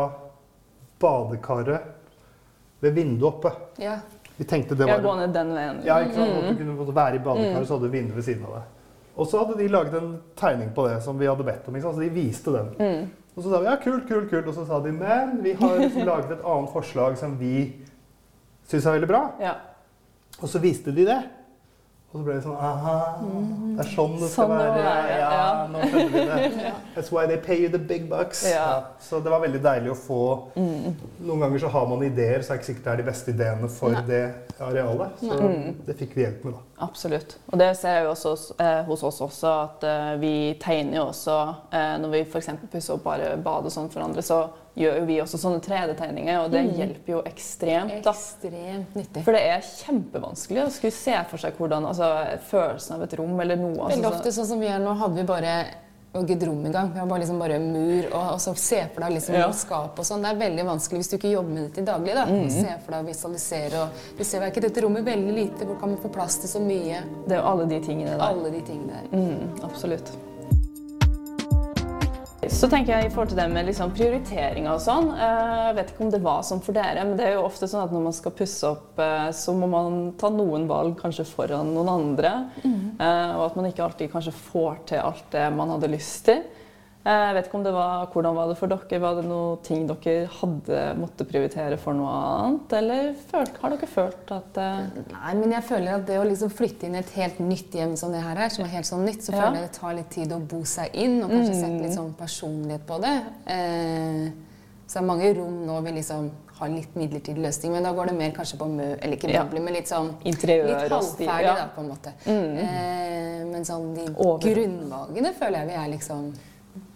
badekaret 1.00 1.80
ved 2.80 2.94
vinduet 2.96 3.28
oppe. 3.34 3.52
Ja. 3.78 3.99
Vi 4.37 4.44
tenkte 4.44 4.75
det 4.75 4.88
Ja, 4.88 4.96
var 4.99 5.02
gå 5.02 5.16
ned 5.20 5.32
den 5.32 5.52
veien. 5.54 5.80
ja, 5.87 6.00
ikke 6.02 6.14
sant? 6.14 6.44
At 6.50 6.58
du 6.58 6.64
kunne 6.64 6.94
være 6.94 7.14
i 7.14 7.23
badekaret, 7.23 7.66
så 7.68 7.76
hadde 7.76 7.87
du 7.87 7.92
vinduet 7.94 8.16
ved 8.16 8.25
siden 8.26 8.44
av 8.49 8.56
deg. 8.58 8.62
Og 9.16 9.28
så 9.30 9.38
hadde 9.44 9.58
de 9.61 9.68
laget 9.70 9.94
en 9.94 10.16
tegning 10.37 10.73
på 10.75 10.88
det 10.88 10.96
som 11.04 11.18
vi 11.18 11.26
hadde 11.30 11.44
bedt 11.46 11.68
om. 11.68 11.75
Ikke 11.76 11.82
sant? 11.87 11.94
Så 11.94 12.02
de 12.02 12.08
viste 12.11 12.50
den. 12.50 12.73
Mm. 12.80 13.11
Og 13.34 13.42
så 13.42 13.50
sa 13.50 13.60
vi 13.60 13.66
ja, 13.66 13.76
kult, 13.82 14.06
kult, 14.08 14.28
kult. 14.30 14.46
Og 14.46 14.54
så 14.54 14.66
sa 14.68 14.80
de 14.84 14.92
men 14.94 15.38
vi 15.42 15.54
har 15.58 15.78
liksom 15.80 16.06
laget 16.10 16.36
et 16.36 16.44
annet 16.44 16.74
forslag 16.74 17.18
som 17.20 17.36
vi 17.40 17.56
syns 18.68 18.86
er 18.86 18.98
veldig 18.98 19.10
bra. 19.10 19.22
Ja. 19.42 19.56
Og 20.40 20.50
så 20.50 20.62
viste 20.62 20.94
de 20.94 21.06
det. 21.08 21.20
Og 22.14 22.21
så 22.21 22.25
ble 22.28 22.35
det 22.37 22.42
sånn 22.44 22.59
aha, 22.62 22.92
det 23.75 23.83
er 23.83 23.88
sånn 23.90 24.12
det 24.21 24.28
skal 24.30 24.44
Sånn 24.47 24.52
være. 24.54 24.83
være, 24.85 25.14
Ja, 25.18 25.30
ja. 25.35 25.64
nå 25.73 25.80
skjønner 25.90 26.12
vi 26.12 26.21
det. 26.61 26.68
That's 26.94 27.11
why 27.11 27.25
they 27.26 27.38
pay 27.42 27.56
you 27.64 27.68
the 27.73 27.80
big 27.90 28.04
bucks. 28.09 28.44
Ja. 28.47 28.68
Så 29.02 29.18
det 29.25 29.33
var 29.33 29.42
veldig 29.42 29.59
deilig 29.64 29.90
å 29.90 29.97
få 29.99 30.21
Mm. 30.54 30.94
Noen 31.26 31.40
ganger 31.42 31.59
så 31.64 31.68
har 31.75 31.87
man 31.90 32.02
ideer, 32.06 32.38
så 32.47 32.52
er 32.52 32.56
det 32.56 32.62
ikke 32.62 32.68
sikkert 32.71 32.85
det 32.85 32.92
er 32.92 33.00
de 33.02 33.06
beste 33.11 33.30
ideene 33.35 33.68
for 33.68 33.90
Nei. 33.97 34.02
det 34.06 34.23
arealet. 34.62 35.18
Så 35.25 35.40
Nei. 35.40 35.75
det 35.88 35.97
fikk 35.99 36.14
vi 36.14 36.23
hjelp 36.23 36.44
med, 36.47 36.54
da. 36.54 36.85
Absolutt. 36.87 37.35
Og 37.50 37.59
det 37.59 37.73
ser 37.80 37.97
jeg 37.99 38.04
jo 38.06 38.12
også 38.14 38.35
eh, 38.62 38.83
hos 38.87 39.02
oss 39.11 39.21
også, 39.26 39.54
at 39.66 39.87
eh, 39.90 40.12
vi 40.23 40.35
tegner 40.62 41.00
jo 41.00 41.09
også 41.09 41.37
eh, 41.75 41.97
Når 42.04 42.14
vi 42.14 42.21
f.eks. 42.30 42.49
pusser 42.71 42.94
opp 42.94 43.02
bare 43.11 43.35
bad 43.42 43.66
og 43.66 43.75
sånn 43.75 43.90
for 43.90 44.06
andre, 44.06 44.23
så 44.23 44.44
gjør 44.76 44.98
jo 45.00 45.04
vi 45.06 45.20
også 45.22 45.38
sånne 45.38 45.60
3D-tegninger, 45.62 46.40
og 46.44 46.50
det 46.50 46.64
hjelper 46.76 47.12
jo 47.12 47.22
ekstremt. 47.30 48.02
da. 48.04 48.10
Ekstremt 48.10 48.94
nyttig. 48.98 49.22
For 49.24 49.32
det 49.36 49.42
er 49.52 49.60
kjempevanskelig 49.68 50.64
å 50.66 50.70
skulle 50.74 50.92
se 50.96 51.14
for 51.30 51.38
seg 51.38 51.56
hvordan, 51.60 51.86
altså, 51.86 52.10
følelsen 52.50 52.96
av 52.96 53.02
et 53.06 53.14
rom 53.20 53.40
eller 53.40 53.56
noe. 53.56 53.88
Veldig 53.88 54.04
Altså, 54.04 54.12
ofte 54.18 54.32
sånn 54.34 54.46
som 54.50 54.60
vi 54.60 54.66
gjør 54.66 54.82
nå, 54.84 54.96
hadde 54.98 55.20
vi 55.20 55.26
bare 55.30 55.56
og 56.14 56.30
et 56.30 56.42
rom 56.46 56.60
engang. 56.64 56.92
Vi 56.94 56.98
har 57.00 57.06
bare, 57.10 57.20
liksom 57.24 57.38
bare 57.42 57.58
mur 57.58 58.04
og, 58.12 58.26
og 58.34 58.40
så 58.42 58.52
se 58.56 58.84
for 58.94 59.02
deg 59.02 59.16
liksom 59.16 59.34
Ja. 59.34 59.48
skap 59.50 59.98
og 59.98 60.04
sånn. 60.06 60.22
Det 60.22 60.30
er 60.30 60.36
veldig 60.48 60.66
vanskelig 60.68 61.00
hvis 61.02 61.10
du 61.10 61.16
ikke 61.16 61.32
jobber 61.32 61.50
med 61.50 61.62
det 61.64 61.72
til 61.74 61.84
daglig. 61.88 62.14
da. 62.14 62.24
Mm. 62.26 62.50
Se 62.50 62.76
for 62.84 62.92
deg 62.92 63.00
og 63.00 63.08
visualisere. 63.10 63.80
og 63.82 63.88
Du 64.18 64.22
ser 64.24 64.46
ikke 64.46 64.62
dette 64.62 64.84
rommet 64.84 65.04
veldig 65.04 65.34
lite, 65.34 65.66
hvor 65.66 65.80
kan 65.80 65.90
vi 65.90 65.96
få 66.02 66.12
plass 66.14 66.36
til 66.38 66.48
så 66.48 66.60
mye? 66.62 67.02
det 67.26 67.34
er 67.34 67.42
jo 67.42 67.48
alle 67.50 67.66
de 67.66 67.80
tingene 67.80 68.14
der. 68.14 68.22
Alle 68.22 68.50
de 68.50 68.60
tingene 68.62 68.92
der. 69.10 69.18
Mm, 69.18 69.64
absolutt. 69.64 70.12
Så 72.50 72.68
tenker 72.70 72.94
jeg 72.94 73.06
i 73.06 73.12
forhold 73.12 73.30
til 73.32 73.38
det 73.38 73.46
med 73.52 73.66
liksom 73.68 73.92
prioriteringer 73.94 74.72
og 74.74 74.82
sånn. 74.82 75.10
eh, 75.14 75.52
Jeg 75.68 75.76
vet 75.78 75.92
ikke 75.92 76.04
om 76.04 76.10
det 76.10 76.22
var 76.24 76.42
sånn 76.42 76.62
for 76.64 76.76
dere, 76.76 77.04
men 77.04 77.16
det 77.16 77.26
er 77.28 77.36
jo 77.36 77.44
ofte 77.46 77.68
sånn 77.70 77.84
at 77.84 77.92
når 77.94 78.04
man 78.08 78.16
skal 78.16 78.32
pusse 78.32 78.64
opp, 78.68 78.98
eh, 78.98 79.30
så 79.30 79.54
må 79.56 79.68
man 79.70 80.12
ta 80.20 80.28
noen 80.30 80.66
valg 80.70 80.96
kanskje 81.00 81.26
foran 81.28 81.72
noen 81.74 81.88
andre. 81.88 82.34
Mm. 82.64 82.82
Og 83.00 83.46
at 83.46 83.56
man 83.56 83.66
ikke 83.70 83.84
alltid 83.84 84.12
kanskje 84.12 84.32
får 84.32 84.76
til 84.86 84.98
alt 85.02 85.24
det 85.32 85.48
man 85.56 85.72
hadde 85.74 85.90
lyst 85.92 86.24
til. 86.28 86.42
Eh, 87.04 87.12
Jeg 87.12 87.34
vet 87.37 87.49
ikke 87.50 87.58
om 87.58 87.64
det 87.66 87.73
var, 87.75 88.06
Hvordan 88.14 88.34
var 88.38 88.46
det 88.49 88.54
for 88.56 88.66
dere? 88.73 88.99
Var 89.02 89.16
det 89.18 89.25
noen 89.28 89.58
ting 89.66 89.82
dere 89.90 90.14
hadde 90.38 90.78
måttet 90.96 91.28
prioritere 91.28 91.76
for 91.80 91.92
noe 91.99 92.12
annet? 92.14 92.73
Eller 92.78 93.11
har 93.61 93.75
dere 93.75 93.88
følt 93.90 94.32
at 94.32 94.56
uh... 94.56 95.02
Nei, 95.12 95.34
men 95.37 95.52
jeg 95.52 95.66
føler 95.68 95.99
at 95.99 96.06
det 96.08 96.16
å 96.16 96.25
liksom 96.25 96.49
flytte 96.54 96.88
inn 96.88 96.96
i 96.96 97.02
et 97.02 97.12
helt 97.18 97.42
nytt 97.44 97.76
hjem 97.76 97.92
som 98.00 98.14
det 98.14 98.23
her 98.25 98.40
er, 98.46 98.49
som 98.54 98.64
er 98.64 98.73
helt 98.78 98.88
sånn 98.88 99.04
nytt, 99.04 99.20
så 99.26 99.34
Ja. 99.34 99.42
føler 99.42 99.61
jeg 99.61 99.68
det 99.68 99.76
tar 99.80 99.99
litt 99.99 100.08
tid 100.16 100.32
å 100.32 100.38
bo 100.40 100.62
seg 100.64 100.96
inn 100.96 101.18
og 101.26 101.34
kanskje 101.34 101.58
sette 101.61 101.82
litt 101.84 101.92
sånn 101.99 102.14
personlighet 102.16 102.87
på 102.88 102.99
det. 103.04 103.12
Eh, 103.52 104.25
så 104.88 104.96
det 104.96 105.02
er 105.02 105.06
mange 105.12 105.28
rom 105.37 105.61
nå 105.68 105.76
vi 105.84 105.94
liksom 105.99 106.30
har 106.56 106.68
litt 106.73 106.96
midlertidig 106.96 107.42
løsning, 107.42 107.73
men 107.75 107.82
da 107.84 107.92
går 107.92 108.12
det 108.12 108.16
mer 108.16 108.32
kanskje 108.37 108.56
på 108.61 108.66
mø... 108.70 108.88
Eller 109.02 109.16
ikke 109.18 109.28
Ja. 109.32 109.44
men 109.52 109.73
litt 109.75 109.88
sånn 109.92 110.12
interiør 110.25 110.73
Litt 110.73 110.92
halvferdig, 110.92 111.44
Ja. 111.44 111.54
da, 111.61 111.68
på 111.76 111.80
en 111.84 111.88
måte. 111.92 112.12
Mm. 112.25 112.58
Eh, 112.64 113.44
men 113.52 113.64
sånn 113.68 113.92
de 113.94 114.08
Over. 114.16 114.40
grunnvalgene 114.40 115.34
føler 115.37 115.58
jeg 115.61 115.68
vi 115.68 115.75
er 115.84 115.88
liksom 115.99 116.32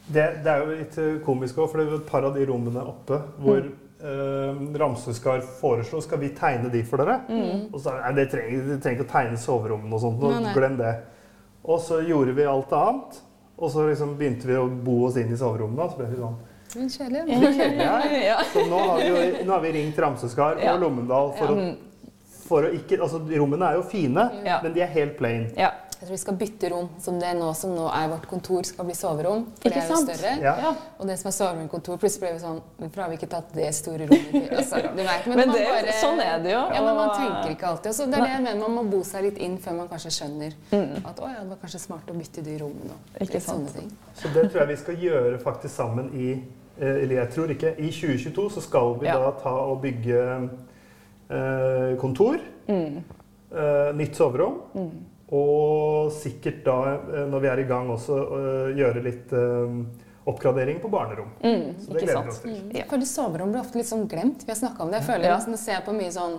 Det, 0.08 0.24
det 0.44 0.48
er 0.52 0.62
jo 0.64 0.72
litt 0.78 0.98
eh, 0.98 1.18
komisk 1.24 1.58
òg, 1.60 1.68
for 1.70 1.78
det 1.80 1.86
er 1.86 1.90
jo 1.92 2.00
et 2.00 2.08
par 2.08 2.24
av 2.24 2.34
de 2.38 2.44
rommene 2.48 2.80
oppe 2.88 3.18
hvor 3.44 3.58
eh, 3.60 4.60
Ramseskar 4.80 5.42
foreslo 5.60 6.00
skal 6.04 6.20
vi 6.22 6.30
tegne 6.36 6.70
de 6.72 6.80
for 6.88 7.02
dere. 7.02 7.18
Og 7.72 7.78
så 7.82 7.92
nei, 7.98 8.12
det 8.16 8.28
trenger, 8.32 8.62
de 8.70 8.78
trenger 8.80 9.00
ikke 9.02 9.08
å 9.08 9.12
tegne 9.12 9.40
soverommene 9.42 9.94
og 9.98 10.04
sånt. 10.06 10.22
Nei, 10.24 10.38
nei. 10.46 10.54
Glem 10.56 10.78
det. 10.80 10.94
Og 11.68 11.80
så 11.84 12.00
gjorde 12.08 12.32
vi 12.38 12.46
alt 12.48 12.72
annet. 12.72 13.18
Og 13.58 13.72
så 13.74 13.84
liksom 13.88 14.12
begynte 14.20 14.46
vi 14.46 14.54
å 14.56 14.68
bo 14.70 15.00
oss 15.08 15.16
inn 15.18 15.32
i 15.34 15.36
soverommene. 15.36 15.82
Og 15.82 15.90
så 15.92 15.98
ble 15.98 16.06
vi 16.12 16.20
sånn 16.22 16.38
Men 16.78 16.88
kjedelig. 16.94 17.24
«Det 17.26 17.48
er 17.48 17.58
kjedelig. 17.58 18.22
Ja. 18.28 18.38
Så 18.52 18.64
nå 18.70 18.78
har 18.86 18.98
vi, 19.02 19.08
jo, 19.10 19.44
nå 19.48 19.52
har 19.56 19.62
vi 19.64 19.72
ringt 19.76 19.98
Ramseskar 20.04 20.56
og 20.60 20.64
Ja. 20.64 20.76
Lommendal 20.78 21.32
for, 21.36 21.52
å, 21.52 21.68
for 22.46 22.68
å 22.68 22.72
ikke 22.76 23.00
Altså, 23.02 23.20
rommene 23.34 23.72
er 23.72 23.78
jo 23.80 23.84
fine, 23.90 24.24
Ja. 24.46 24.60
men 24.62 24.72
de 24.76 24.84
er 24.86 24.92
helt 24.94 25.18
plain. 25.20 25.50
ja. 25.58 25.72
Jeg 25.98 26.06
tror 26.06 26.14
vi 26.14 26.18
skal 26.22 26.36
bytte 26.38 26.68
rom. 26.70 26.88
Som 27.02 27.16
det 27.18 27.32
nå 27.34 27.48
som 27.58 27.72
nå 27.74 27.88
er 27.90 28.04
vårt 28.12 28.26
kontor, 28.30 28.62
skal 28.62 28.86
bli 28.86 28.94
soverom. 28.94 29.40
For 29.58 29.66
Ikke 29.66 29.80
det 29.80 29.82
er 29.82 29.88
jo 29.90 29.96
større. 30.04 30.34
Ja. 30.44 30.52
ja. 30.62 30.70
Og 31.02 31.08
det 31.10 31.16
som 31.18 31.26
er 31.30 31.34
soveromkontor, 31.34 31.98
plutselig 31.98 32.22
ble 32.22 32.30
vi 32.36 32.42
sånn 32.44 32.60
Hvorfor 32.78 33.02
har 33.02 33.08
vi 33.10 33.16
ikke 33.18 33.28
tatt 33.32 33.50
det 33.56 33.72
store 33.74 34.06
rommet 34.06 34.28
til 34.30 34.54
altså, 34.60 34.78
du 34.94 35.00
vet, 35.02 35.26
men, 35.26 35.34
Men 35.40 35.42
man 35.50 35.56
det, 35.56 35.64
bare, 35.66 35.96
sånn 35.98 36.22
er 36.22 36.38
det 36.44 36.52
jo. 36.54 36.60
Ja, 36.76 36.84
men 36.86 37.00
man 37.00 37.10
tenker 37.18 37.50
ikke 37.56 37.66
alltid. 37.72 37.96
Så 37.98 38.06
det 38.06 38.20
er 38.20 38.24
det 38.28 38.30
jeg 38.36 38.44
mener, 38.46 38.60
Man 38.62 38.76
må 38.78 38.84
bo 38.92 39.02
seg 39.10 39.26
litt 39.26 39.42
inn 39.42 39.58
før 39.64 39.76
man 39.80 39.90
kanskje 39.90 40.14
skjønner 40.20 40.54
Mm. 40.70 40.94
at 41.10 41.18
å 41.18 41.26
ja, 41.32 41.42
det 41.42 41.48
var 41.50 41.58
kanskje 41.64 41.80
smart 41.82 42.10
å 42.12 42.14
bytte 42.14 42.42
de 42.46 42.54
rommene. 42.62 42.94
og 42.94 43.20
Ikke 43.26 43.34
litt 43.40 43.42
sant. 43.48 43.66
sånne 43.66 43.74
ting. 43.80 43.90
Så 44.22 44.30
det 44.34 44.46
tror 44.52 44.62
jeg 44.62 44.68
vi 44.70 44.76
skal 44.84 45.02
gjøre 45.08 45.38
faktisk 45.42 45.74
sammen 45.74 46.10
i 46.14 46.30
eh, 46.78 47.02
Eller 47.02 47.14
jeg 47.24 47.30
tror 47.34 47.50
ikke. 47.50 47.74
I 47.78 47.90
2022 47.90 48.48
så 48.54 48.62
skal 48.62 48.94
vi 49.02 49.06
Ja. 49.10 49.18
da 49.18 49.30
ta 49.42 49.50
og 49.66 49.82
bygge 49.82 50.22
eh, 51.30 51.96
kontor. 52.00 52.38
Mm. 52.68 53.02
eh, 53.50 53.92
nytt 53.98 54.14
soverom. 54.16 54.60
Og 55.32 56.12
sikkert 56.12 56.62
da, 56.64 56.76
eh, 56.96 57.24
når 57.28 57.40
vi 57.44 57.48
er 57.52 57.60
i 57.60 57.66
gang, 57.68 57.90
også 57.92 58.16
eh, 58.38 58.76
gjøre 58.78 59.02
litt 59.04 59.32
eh, 59.36 59.74
oppgradering 60.28 60.80
på 60.80 60.88
barnerom. 60.92 61.28
Mm, 61.44 61.74
Så 61.80 61.92
det 61.92 62.02
gleder 62.06 62.22
vi 62.24 62.28
oss 62.32 62.40
sant. 62.40 62.44
til. 62.44 62.70
Jeg 62.78 62.88
føler 62.88 63.04
soverom 63.10 63.52
blir 63.52 63.60
ofte 63.60 63.76
litt 63.80 63.88
sånn 63.90 64.06
glemt. 64.08 64.44
Vi 64.46 64.52
har 64.52 64.56
snakka 64.60 64.82
om 64.86 64.90
det. 64.92 65.02
Jeg 65.02 65.08
føler 65.10 65.24
Ja. 65.28 65.36
nesten 65.36 65.54
å 65.54 65.60
se 65.60 65.76
på 65.84 65.92
mye 65.96 66.10
sånn 66.12 66.38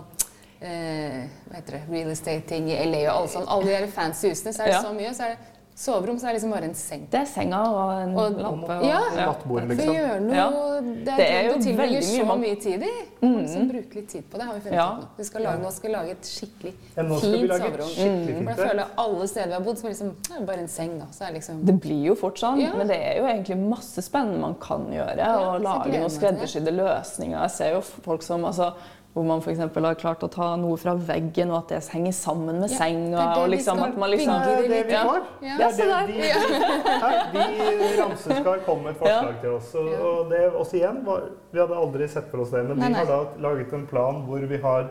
eh, 0.62 1.22
hva 1.48 1.56
heter 1.56 1.72
det, 1.78 1.82
real 1.90 2.10
estate-ting 2.10 2.68
i 2.68 2.76
LA 2.84 3.04
og 3.10 3.16
alle 3.16 3.28
sånn, 3.28 3.46
alle 3.48 3.64
de 3.64 3.78
der 3.78 3.86
fancy 3.94 4.28
husene. 4.28 4.52
Så 4.52 4.60
er 4.62 4.66
det 4.66 4.74
Ja. 4.74 4.82
så 4.82 4.92
mye. 4.94 5.14
Så 5.14 5.22
er 5.24 5.28
det 5.28 5.38
soverom, 5.80 6.18
så 6.20 6.28
er 6.28 6.32
det 6.34 6.40
liksom 6.42 6.50
bare 6.52 6.64
en 6.68 6.74
seng. 6.76 7.06
Det 7.10 7.20
er 7.22 7.28
senga 7.30 7.60
og 7.72 8.02
en 8.02 8.14
Og- 8.16 8.36
lampe. 8.44 8.70
Og, 8.78 8.84
Ja. 8.84 9.00
Nattbord, 9.16 9.62
For 9.66 9.74
liksom. 9.74 9.88
å 9.88 9.96
gjøre 9.96 10.20
noe 10.20 10.34
Ja. 10.36 10.50
Det 10.80 11.08
er, 11.08 11.16
Det 11.16 11.28
er 11.30 11.42
jo 11.48 11.54
tilbringer 11.60 11.76
veldig 11.76 12.00
mye 12.00 12.26
så 12.26 12.38
mye 12.40 12.60
tid 12.60 12.82
i. 12.82 12.92
Mm. 13.22 13.36
Liksom 13.40 13.68
bruke 13.70 13.94
litt 13.94 14.08
tid 14.08 14.24
på 14.30 14.38
det, 14.38 14.42
har 14.46 14.54
vi 14.54 14.60
funnet 14.60 14.74
Ja. 14.74 14.88
ut 14.92 15.00
nå. 15.00 15.06
Vi 15.16 15.24
skal 15.24 15.42
lage, 15.42 15.58
nå 15.60 15.72
skal 15.72 15.90
vi 15.90 15.96
lage 15.96 16.10
et 16.10 16.22
skikkelig 16.22 16.74
Ja, 16.96 17.02
nå 17.02 17.18
skal 17.18 17.30
vi 17.32 17.38
fint 17.38 17.48
lage 17.48 17.60
soverom. 17.60 17.88
skikkelig 17.88 18.36
For 18.44 18.50
jeg 18.62 18.70
føler 18.70 18.86
alle 18.98 19.26
steder 19.28 19.46
vi 19.46 19.52
har 19.52 19.60
bodd, 19.60 19.76
så 19.76 19.84
er 19.84 19.88
det 19.88 19.96
liksom, 19.96 20.14
det 20.22 20.40
er 20.42 20.46
bare 20.46 20.58
en 20.58 20.68
seng, 20.68 20.98
da. 20.98 21.04
Så 21.12 21.20
er 21.22 21.26
det 21.32 21.34
liksom 21.40 21.64
Det 21.66 21.80
blir 21.80 22.04
jo 22.04 22.14
fort 22.14 22.36
sånn, 22.38 22.60
Ja. 22.60 22.72
men 22.76 22.86
det 22.86 22.96
er 23.00 23.16
jo 23.20 23.24
egentlig 23.26 23.58
masse 23.68 24.00
spennende 24.02 24.40
man 24.40 24.54
kan 24.54 24.86
gjøre. 24.90 25.16
Ja, 25.16 25.38
og 25.54 25.62
lage 25.62 25.86
noen 25.92 26.08
det. 26.08 26.12
skreddersydde 26.12 26.72
løsninger. 26.76 27.40
Jeg 27.40 27.50
ser 27.50 27.72
jo 27.74 27.80
folk 27.80 28.22
som 28.22 28.44
altså, 28.44 28.74
hvor 29.12 29.24
man 29.26 29.40
f.eks. 29.42 29.58
har 29.58 29.94
klart 29.98 30.22
å 30.22 30.28
ta 30.30 30.52
noe 30.56 30.76
fra 30.78 30.92
veggen, 30.94 31.50
og 31.50 31.64
at 31.64 31.68
det 31.72 31.80
henger 31.90 32.12
sammen 32.14 32.60
med 32.62 32.70
Ja, 32.70 32.76
senga. 32.78 33.10
det 33.10 33.24
er 33.24 33.34
det 33.34 33.40
og 33.42 33.48
vi 33.50 33.56
liksom 33.56 33.76
skal 33.80 33.88
at 33.90 33.96
man 33.98 34.10
liksom 34.10 34.34
Det 34.44 34.52
er 34.52 34.68
det 34.68 34.82
vi 34.86 34.92
Ja. 34.92 35.02
får. 35.04 35.22
Ja. 35.42 35.56
Det 35.58 35.66
er 35.66 36.06
det 36.06 36.14
de, 36.14 36.22
her, 37.02 37.16
de 37.34 38.02
Ramseskar 38.02 38.64
kom 38.64 38.82
med 38.84 38.92
et 38.94 38.98
forslag 39.02 39.40
til 39.40 39.50
oss. 39.56 39.74
Og, 39.74 39.88
og 40.10 40.30
det 40.30 40.42
også 40.54 40.76
igjen 40.78 41.00
var, 41.04 41.24
Vi 41.52 41.58
hadde 41.58 41.74
aldri 41.82 42.08
sett 42.08 42.30
for 42.30 42.44
oss 42.44 42.50
det, 42.54 42.62
men 42.68 42.78
Nei, 42.78 42.88
nei. 42.88 43.00
vi 43.02 43.10
har 43.10 43.10
da 43.10 43.48
laget 43.48 43.72
en 43.72 43.86
plan 43.90 44.22
hvor 44.28 44.46
vi 44.46 44.58
har 44.62 44.90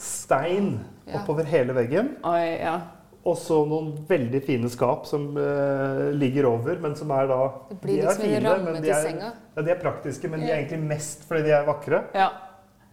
stein 0.00 0.78
Ja. 1.06 1.18
oppover 1.20 1.44
hele 1.44 1.74
veggen. 1.74 2.16
Oi, 2.24 2.58
ja. 2.62 2.78
Og 3.26 3.36
så 3.36 3.66
noen 3.68 3.90
veldig 4.08 4.40
fine 4.46 4.68
skap 4.72 5.04
som 5.06 5.34
uh, 5.36 6.08
ligger 6.16 6.46
over, 6.48 6.78
men 6.80 6.94
som 6.96 7.10
er 7.12 7.26
da 7.28 7.40
Det 7.68 7.80
blir 7.82 7.96
de 7.98 8.00
er 8.00 8.06
liksom 8.06 8.24
en 8.24 8.30
fine, 8.30 8.48
ramme 8.48 8.64
men 8.72 8.78
de 8.80 8.88
til 8.88 8.94
er, 8.96 9.02
senga. 9.04 9.32
ja, 9.58 9.62
de 9.66 9.70
er 9.74 9.80
praktiske, 9.82 10.30
men 10.32 10.40
de 10.40 10.46
er 10.48 10.62
egentlig 10.62 10.80
mest 10.88 11.26
fordi 11.28 11.42
de 11.50 11.50
er 11.58 11.66
vakre. 11.68 12.04
ja. 12.16 12.30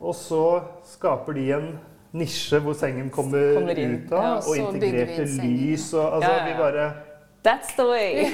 Og 0.01 0.15
så 0.15 0.61
skaper 0.85 1.33
de 1.33 1.51
en 1.55 1.79
nisje 2.17 2.59
hvor 2.63 2.73
sengen 2.77 3.09
kommer, 3.13 3.53
Kommer 3.57 3.75
ut 3.81 4.11
av, 4.13 4.23
ja, 4.23 4.35
og 4.45 4.57
integrerte 4.57 5.25
lys 5.41 5.93
og 5.93 6.13
altså, 6.19 6.31
Ja, 6.31 6.37
ja, 6.37 6.37
ja. 6.37 6.45
vi 6.47 6.53
bare 6.61 6.91
That's 7.47 7.69
the 7.77 7.85
way! 7.87 8.13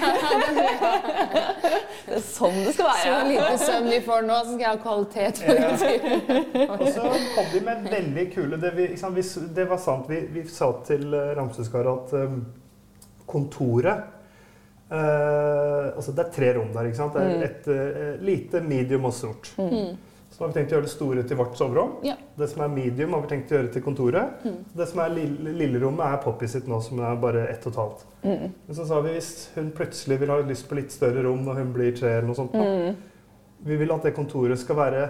det 2.07 2.15
er 2.17 2.21
sånn 2.25 2.55
det 2.65 2.71
skal 2.73 2.85
være. 2.87 3.03
Så 3.03 3.09
lite 3.29 3.57
søvn 3.61 3.89
vi 3.91 3.99
får 4.05 4.21
nå, 4.25 4.37
så 4.39 4.45
skal 4.55 4.63
jeg 4.63 4.71
ha 4.71 4.77
kvalitet 4.81 5.35
på 5.43 5.51
Ja. 5.53 5.59
det. 5.77 5.93
Og 6.69 6.87
så 6.95 7.01
kom 7.35 7.47
de 7.53 7.59
med 7.67 7.77
veldig 7.91 8.25
kule 8.33 8.57
Det, 8.63 8.71
vi, 8.77 8.85
sant, 8.97 9.15
vi, 9.19 9.23
det 9.59 9.65
var 9.69 9.77
sant. 9.83 10.05
Vi, 10.09 10.17
vi 10.33 10.41
sa 10.49 10.67
til 10.87 11.03
Ramsøskaret 11.37 11.91
at 11.93 12.09
um, 12.25 12.39
kontoret 13.29 13.97
uh, 14.89 15.85
Altså 15.93 16.11
det 16.15 16.21
er 16.25 16.31
tre 16.39 16.49
rom 16.57 16.71
der. 16.73 16.83
ikke 16.89 17.01
sant? 17.03 17.13
Det 17.13 17.21
er 17.21 17.27
Mm. 17.37 17.43
et 17.43 17.63
uh, 17.69 17.75
lite, 18.25 18.61
medium 18.65 19.05
og 19.05 19.13
stort. 19.13 19.53
Mm. 19.59 19.93
Har 20.43 20.51
vi 20.51 20.57
tenkt 20.59 20.71
å 20.73 20.75
gjøre 20.75 20.87
det 20.87 20.91
store 20.91 21.23
til 21.29 21.37
vårt 21.39 21.55
soverom. 21.57 21.91
Ja. 22.03 22.15
Det 22.37 22.49
som 22.51 22.61
er 22.65 22.71
medium, 22.73 23.13
har 23.15 23.21
vi 23.23 23.27
tenkt 23.31 23.51
å 23.53 23.55
gjøre 23.57 23.71
til 23.71 23.81
kontoret. 23.85 24.43
Mm. 24.43 24.57
Det 24.75 24.87
som 24.89 24.99
er 24.99 25.09
lille, 25.15 25.53
lillerommet, 25.61 26.03
er 26.05 26.17
Poppy 26.23 26.47
sitt 26.51 26.67
nå, 26.67 26.81
som 26.83 26.99
er 26.99 27.15
bare 27.21 27.45
ett 27.47 27.63
og 27.65 27.71
et 27.71 27.79
halvt. 27.79 28.03
Mm. 28.23 28.47
Men 28.67 28.75
så 28.75 28.85
sa 28.89 28.99
vi 29.05 29.13
hvis 29.15 29.29
hun 29.55 29.71
plutselig 29.77 30.19
vil 30.19 30.33
ha 30.33 30.39
lyst 30.43 30.67
på 30.69 30.75
litt 30.75 30.91
større 30.91 31.23
rom 31.23 31.45
når 31.47 31.61
hun 31.63 31.71
blir 31.75 31.95
tre, 31.95 32.17
eller 32.17 32.27
noe 32.27 32.35
sånt, 32.35 32.51
da. 32.51 32.59
Mm. 32.59 32.95
vi 33.63 33.75
vil 33.79 33.91
at 33.95 34.03
det 34.03 34.11
kontoret 34.17 34.59
skal 34.59 34.75
være 34.75 35.05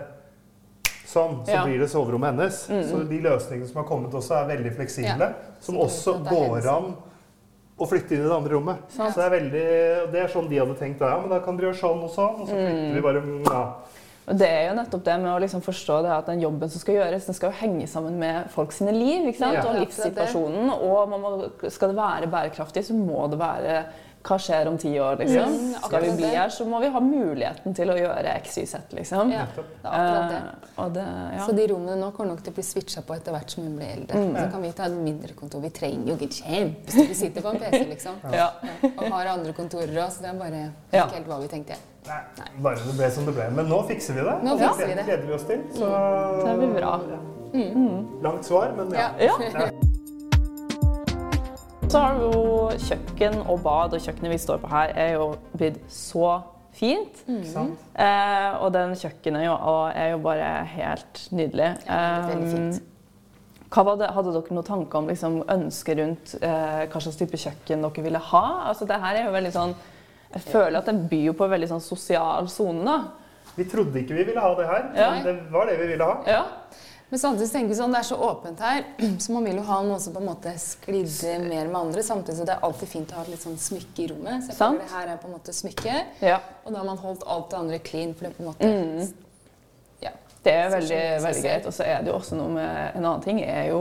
sånn, 1.09 1.43
så 1.45 1.51
Ja. 1.51 1.63
blir 1.65 1.79
det 1.79 1.89
soverommet 1.89 2.33
hennes. 2.33 2.67
Mm. 2.69 2.83
Så 2.89 3.03
de 3.09 3.19
løsningene 3.21 3.67
som 3.67 3.81
har 3.81 3.87
kommet 3.89 4.11
også, 4.13 4.35
er 4.43 4.55
veldig 4.57 4.75
fleksible. 4.75 5.33
Som 5.59 5.75
også 5.77 6.19
går 6.29 6.67
an 6.69 6.95
å 7.79 7.87
flytte 7.89 8.11
inn 8.13 8.21
i 8.21 8.27
det 8.29 8.31
andre 8.37 8.53
rommet. 8.53 8.77
Sant. 8.89 9.13
Så 9.13 9.21
det 9.21 9.25
er 9.25 9.39
veldig, 9.39 10.11
det 10.13 10.21
er 10.21 10.27
sånn 10.27 10.49
de 10.49 10.59
hadde 10.61 10.77
tenkt. 10.77 10.99
Ja, 11.01 11.19
men 11.19 11.29
da 11.29 11.39
kan 11.39 11.57
dere 11.57 11.71
gjøre 11.71 11.79
sånn 11.81 12.03
og 12.03 12.11
sånn, 12.13 12.41
og 12.41 12.47
så 12.47 12.53
flytter 12.53 12.89
Mm. 12.89 12.93
vi 12.93 13.01
bare 13.01 13.23
ja. 13.43 13.73
Og 14.23 14.37
det 14.39 14.47
er 14.47 14.69
jo 14.69 14.75
nettopp 14.77 15.03
det 15.03 15.17
med 15.19 15.31
å 15.33 15.39
liksom 15.43 15.63
forstå 15.65 15.97
det 16.05 16.13
at 16.15 16.29
den 16.31 16.43
jobben 16.45 16.71
som 16.71 16.79
skal 16.79 16.95
gjøres, 17.01 17.27
den 17.27 17.35
skal 17.35 17.51
jo 17.51 17.59
henge 17.59 17.89
sammen 17.91 18.15
med 18.21 18.47
folk 18.53 18.71
sine 18.71 18.93
liv 18.95 19.27
ikke 19.27 19.41
sant? 19.41 19.59
Ja. 19.59 19.65
og 19.67 19.81
livssituasjonen. 19.81 20.71
Og 20.77 21.11
man 21.11 21.23
må, 21.25 21.33
skal 21.67 21.91
det 21.91 21.99
være 21.99 22.31
bærekraftig, 22.31 22.85
så 22.87 22.95
må 22.95 23.27
det 23.31 23.41
være 23.41 23.83
hva 24.23 24.37
skjer 24.39 24.69
om 24.71 24.77
ti 24.79 24.91
år, 25.03 25.17
liksom. 25.19 25.51
Mm, 25.51 25.71
Skal 25.83 26.03
vi 26.05 26.11
bli 26.21 26.29
her, 26.31 26.51
så 26.55 26.63
må 26.63 26.79
vi 26.79 26.87
ha 26.93 26.99
muligheten 27.03 27.75
til 27.75 27.91
å 27.91 27.97
gjøre 27.97 28.35
x, 28.39 28.57
y, 28.61 28.65
z, 28.71 28.79
liksom. 28.95 29.33
Ja, 29.33 29.43
det 29.51 29.91
er 29.91 30.29
det. 30.31 30.37
Uh, 30.39 30.69
og 30.85 30.93
det, 30.95 31.03
ja. 31.35 31.43
Så 31.43 31.55
de 31.57 31.67
rommene 31.73 31.97
nå 31.99 32.11
kommer 32.15 32.31
nok 32.31 32.45
til 32.45 32.55
å 32.55 32.55
bli 32.55 32.63
switcha 32.63 33.03
på 33.03 33.17
etter 33.17 33.35
hvert 33.35 33.51
som 33.51 33.65
hun 33.67 33.75
blir 33.75 33.91
eldre. 33.97 34.21
Mm. 34.23 34.37
Så 34.37 34.45
kan 34.55 34.63
vi 34.63 34.71
ta 34.77 34.87
et 34.87 34.95
mindre 34.95 35.35
kontor. 35.35 35.63
Vi 35.65 35.73
trenger 35.75 36.13
jo 36.13 36.15
ikke 36.15 36.39
kjempestore 36.39 37.17
sitter 37.19 37.43
på 37.43 37.51
en 37.51 37.63
PC, 37.65 37.81
liksom. 37.91 38.21
ja. 38.31 38.47
Ja, 38.63 38.93
og 38.93 39.09
har 39.17 39.33
andre 39.35 39.55
kontorer 39.57 39.91
òg, 39.91 40.07
så 40.15 40.23
det 40.23 40.31
er 40.31 40.39
bare 40.39 40.61
Ja. 40.93 41.03
ikke 41.03 41.19
helt 41.19 41.27
hva 41.33 41.43
vi 41.43 41.51
tenkte. 41.51 41.83
Nei, 42.03 42.47
bare 42.63 42.81
det 42.83 42.95
ble 42.97 43.09
som 43.15 43.27
det 43.27 43.33
ble. 43.37 43.45
Men 43.55 43.69
nå 43.71 43.79
fikser 43.87 44.17
vi 44.17 44.25
det. 44.27 44.35
Nå 44.43 44.57
fikser 44.59 44.89
vi 44.89 44.95
det 44.99 45.05
gleder 45.07 45.25
vi 45.29 45.35
oss 45.37 45.47
til. 45.47 45.63
Så 45.77 45.91
Det 46.43 46.55
blir 46.59 46.73
bra. 46.75 46.93
langt 48.23 48.45
svar, 48.45 48.71
men 48.77 48.91
ja. 48.93 49.09
Ja. 49.19 49.35
Ja. 49.53 49.69
Så 51.93 51.99
har 52.01 52.15
du 52.17 52.23
jo 52.25 52.69
kjøkken 52.81 53.35
og 53.45 53.59
bad, 53.61 53.93
og 53.93 54.01
kjøkkenet 54.01 54.31
vi 54.33 54.37
står 54.41 54.57
på 54.63 54.69
her, 54.71 54.95
er 54.97 55.11
jo 55.13 55.27
blitt 55.53 55.77
så 55.93 56.39
fint. 56.73 57.21
Sant? 57.45 57.83
Eh, 57.93 58.55
og 58.57 58.73
den 58.73 58.95
kjøkkenet 58.97 59.45
jo, 59.45 59.53
og 59.53 59.91
er 59.93 60.15
jo 60.15 60.23
bare 60.23 60.47
helt 60.73 61.21
nydelig. 61.31 61.69
Ja, 61.85 61.99
det 62.25 62.33
veldig 62.33 62.49
fint. 62.55 62.81
Eh, 62.81 62.89
hva 63.73 63.83
hadde 64.13 64.33
dere 64.33 64.53
noen 64.57 64.65
tanker 64.65 64.99
om 65.01 65.07
liksom, 65.09 65.39
ønsker 65.49 65.97
rundt 66.01 66.35
eh, 66.41 66.83
hva 66.89 66.99
slags 67.01 67.17
type 67.21 67.37
kjøkken 67.41 67.85
dere 67.85 68.05
ville 68.05 68.21
ha? 68.31 68.43
Altså, 68.69 68.85
det 68.89 68.99
her 69.01 69.19
er 69.21 69.27
jo 69.29 69.35
veldig 69.37 69.53
sånn, 69.53 69.75
jeg 70.33 70.43
føler 70.51 70.77
at 70.79 70.85
den 70.89 71.07
byr 71.07 71.25
jo 71.29 71.33
på 71.33 71.45
en 71.45 71.51
veldig 71.51 71.69
sånn 71.69 71.81
sosial 71.81 72.47
sone. 72.49 72.83
da. 72.85 72.97
Vi 73.55 73.65
trodde 73.69 73.99
ikke 74.01 74.15
vi 74.17 74.23
ville 74.23 74.39
ha 74.41 74.55
det 74.57 74.65
her, 74.67 74.91
Ja. 74.95 75.11
men 75.11 75.23
det 75.23 75.51
var 75.51 75.65
det 75.69 75.77
vi 75.79 75.87
ville 75.87 76.03
ha. 76.03 76.23
Ja. 76.27 76.43
Men 77.09 77.19
samtidig 77.19 77.51
tenker 77.51 77.69
vi 77.69 77.75
sånn, 77.77 77.91
det 77.93 77.99
er 77.99 78.07
så 78.07 78.15
åpent 78.17 78.59
her, 78.59 78.83
så 79.21 79.31
man 79.35 79.43
vil 79.45 79.55
jo 79.59 79.61
ha 79.67 79.81
noe 79.85 79.99
som 80.01 80.13
på 80.15 80.19
en 80.23 80.25
måte 80.31 80.53
sklidde 80.57 81.35
mer 81.47 81.67
med 81.67 81.75
andre. 81.77 82.01
Samtidig 82.01 82.37
så 82.39 82.45
det 82.45 82.55
er 82.55 82.63
alltid 82.65 82.89
fint 82.89 83.11
å 83.13 83.19
ha 83.19 83.21
et 83.21 83.29
litt 83.35 83.43
sånn 83.45 83.57
smykke 83.61 83.99
i 83.99 84.07
rommet. 84.09 84.41
Så 84.47 84.49
jeg 84.49 84.57
føler 84.57 84.79
det 84.79 84.89
her 84.95 85.07
er 85.13 85.17
på 85.21 85.27
en 85.29 85.35
måte 85.37 85.53
smykke. 85.53 85.99
ja. 86.25 86.39
Og 86.65 86.73
da 86.73 86.79
har 86.79 86.85
man 86.85 86.97
holdt 86.97 87.23
alt 87.27 87.49
det 87.51 87.59
andre 87.59 87.79
clean, 87.79 88.13
for 88.15 88.25
det 88.25 88.33
på 88.37 88.41
en 88.41 88.49
måte 88.49 88.65
Mm. 88.65 89.13
Det 90.43 90.51
er 90.51 90.69
veldig, 90.73 91.01
veldig 91.23 91.43
greit. 91.45 91.67
Og 91.69 91.75
så 91.75 91.85
er 91.87 92.03
det 92.03 92.11
jo 92.11 92.17
også 92.17 92.35
noe 92.35 92.51
med 92.51 92.97
En 92.97 93.05
annen 93.05 93.23
ting 93.23 93.39
er 93.43 93.69
jo 93.69 93.79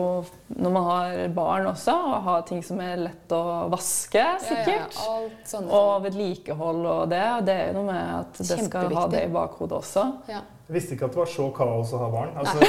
når 0.53 0.73
man 0.75 0.85
har 0.87 1.21
barn 1.35 1.67
også, 1.71 1.93
å 1.93 2.19
ha 2.27 2.35
ting 2.47 2.61
som 2.65 2.81
er 2.85 3.01
lett 3.01 3.33
å 3.35 3.43
vaske, 3.73 4.25
sikkert. 4.45 4.99
Ja, 4.99 5.15
ja, 5.25 5.61
Og 5.65 6.03
vedlikehold 6.05 6.85
og 6.87 7.07
det. 7.11 7.23
og 7.39 7.47
Det 7.49 7.57
er 7.57 7.71
jo 7.71 7.79
noe 7.81 7.89
med 7.89 8.11
at 8.21 8.43
det 8.43 8.59
skal 8.69 8.93
ha 8.95 9.07
det 9.11 9.25
i 9.27 9.33
bakhodet 9.33 9.79
også. 9.81 10.05
Ja. 10.31 10.43
Jeg 10.69 10.77
visste 10.77 10.95
ikke 10.95 11.09
at 11.09 11.17
det 11.17 11.21
var 11.21 11.29
så 11.29 11.47
kaos 11.53 11.91
å 11.93 11.99
ha 12.01 12.07
barn. 12.13 12.31
Altså, 12.39 12.63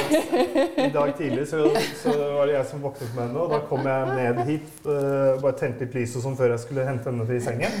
I 0.82 0.90
dag 0.92 1.12
tidlig 1.16 1.46
så, 1.48 1.62
så 2.02 2.12
var 2.34 2.50
det 2.50 2.56
jeg 2.58 2.66
som 2.72 2.82
våknet 2.84 3.14
med 3.14 3.22
henne, 3.28 3.44
og 3.44 3.54
da 3.54 3.60
kom 3.70 3.86
jeg 3.88 4.18
ned 4.18 4.42
hit. 4.48 4.74
Uh, 4.84 5.38
bare 5.40 5.54
tente 5.60 5.86
litt 5.86 5.96
lys 5.96 6.18
og 6.18 6.26
sånn 6.26 6.36
før 6.36 6.52
jeg 6.56 6.64
skulle 6.66 6.84
hente 6.88 7.08
henne 7.08 7.24
til 7.30 7.40
sengen. 7.44 7.78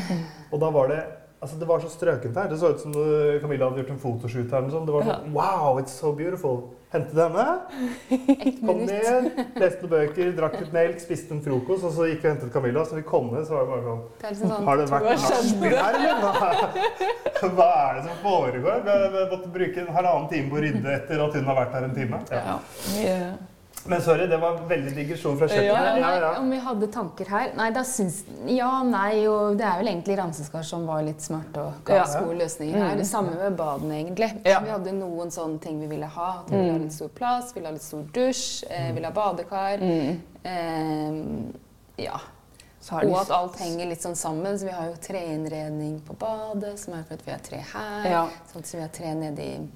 Og 0.48 0.62
da 0.62 0.70
var 0.72 0.94
det 0.94 1.02
altså 1.40 1.58
det 1.60 1.68
var 1.68 1.82
så 1.82 1.90
strøkent 1.92 2.36
her. 2.36 2.48
Det 2.48 2.58
så 2.60 2.70
ut 2.74 2.80
som 2.80 2.94
Camilla 3.42 3.68
hadde 3.68 3.82
gjort 3.82 3.92
en 3.96 4.00
fotoshoot 4.02 4.54
her. 4.54 4.70
Sånn. 4.72 4.86
Det 4.88 4.94
var 4.94 5.06
sånn 5.08 5.34
Wow, 5.34 5.80
it's 5.82 5.96
so 5.98 6.12
beautiful. 6.16 6.62
Hentet 6.94 7.18
henne. 7.18 7.44
Kom 8.60 8.84
ned, 8.86 9.24
leste 9.58 9.82
noen 9.82 9.90
bøker, 9.90 10.28
drakk 10.36 10.60
litt 10.60 10.74
melk, 10.76 11.00
spiste 11.02 11.34
en 11.34 11.40
frokost, 11.42 11.82
og 11.88 11.94
så 11.96 12.06
gikk 12.06 12.22
vi 12.22 12.28
og 12.28 12.34
hentet 12.36 12.52
Camilla. 12.54 12.84
Så 12.86 13.00
vi 13.00 13.02
kom 13.08 13.32
ned, 13.32 13.48
så 13.48 13.56
var 13.56 13.64
det 13.64 13.72
bare 13.72 13.86
sånn 13.88 14.04
liksom 14.28 14.52
sånn 14.52 14.68
Har 14.68 14.78
det 14.78 14.86
vært 14.92 15.08
nachspiel 15.24 15.74
her, 15.80 15.98
eller? 15.98 16.20
Hva, 17.56 17.70
er 17.72 17.98
det 17.98 18.04
som 18.06 18.20
foregår? 18.22 18.84
Vi 18.86 19.24
måttet 19.32 19.50
bruke 19.58 19.82
en 19.82 19.90
halvannen 19.98 20.30
time 20.30 20.52
på 20.52 20.60
å 20.60 20.64
rydde 20.68 20.94
etter 21.00 21.26
at 21.26 21.40
hun 21.40 21.50
har 21.50 21.60
vært 21.64 21.76
her 21.78 21.88
en 21.88 21.98
time. 21.98 22.22
Ja. 22.30 22.56
Ja. 23.02 23.26
Men 23.86 24.00
sorry, 24.00 24.26
det 24.26 24.36
var 24.40 24.58
veldig 24.68 24.94
digresjon 24.96 25.36
fra 25.36 25.46
kjøkkenet. 25.50 25.66
Ja, 25.66 25.96
Nei, 26.00 26.12
ja. 26.22 26.28
Om 26.40 26.50
vi 26.50 26.58
hadde 26.64 26.86
tanker 26.94 27.28
her? 27.28 27.50
Nei, 27.56 27.66
da 27.70 27.82
syns 27.84 28.22
Ja, 28.48 28.82
nei, 28.82 29.26
og 29.28 29.58
det 29.60 29.66
er 29.68 29.76
vel 29.82 29.90
egentlig 29.92 30.16
Ramseskar 30.18 30.64
som 30.64 30.86
var 30.88 31.02
litt 31.04 31.20
smart 31.20 31.56
og 31.60 31.82
ga 31.84 31.94
Ja. 31.98 32.04
gode 32.20 32.38
løsninger 32.40 32.78
her. 32.80 32.96
Det 32.96 33.06
samme 33.06 33.34
med 33.36 33.56
badene, 33.58 33.98
egentlig. 34.00 34.30
Ja. 34.46 34.60
Vi 34.60 34.70
hadde 34.70 34.92
noen 34.96 35.28
sånne 35.30 35.60
ting 35.60 35.80
vi 35.80 35.86
ville 35.86 36.06
ha. 36.06 36.30
At 36.40 36.50
vi 36.50 36.56
ville 36.56 36.72
ha 36.72 36.78
litt 36.78 36.92
stor 36.96 37.08
plass, 37.08 37.52
ville 37.54 37.66
ha 37.66 37.72
litt 37.72 37.82
stor 37.82 38.02
dusj, 38.12 38.64
eh, 38.70 38.92
ville 38.92 39.06
ha 39.06 39.12
badekar. 39.12 39.78
Mm. 39.78 40.20
Eh, 40.44 42.04
ja. 42.04 42.20
Så 42.80 42.90
har 42.94 43.00
de- 43.02 43.08
Og 43.12 43.18
at 43.20 43.30
alt 43.30 43.56
henger 43.58 43.86
litt 43.88 44.00
sånn 44.02 44.16
sammen. 44.16 44.58
Så 44.58 44.64
vi 44.64 44.70
har 44.72 44.86
jo 44.86 44.94
treinnredning 45.00 46.00
på 46.00 46.14
badet, 46.16 46.78
som 46.78 46.94
er 46.94 47.02
for 47.04 47.14
at 47.14 47.22
vi 47.26 47.30
har 47.32 47.38
tre 47.38 47.58
her. 47.58 48.10
Ja. 48.10 48.28
Sånn 48.52 48.58
at 48.58 48.72
vi 48.74 48.80
har 48.80 48.88
tre 48.88 49.14
nede 49.14 49.38
i, 49.40 49.68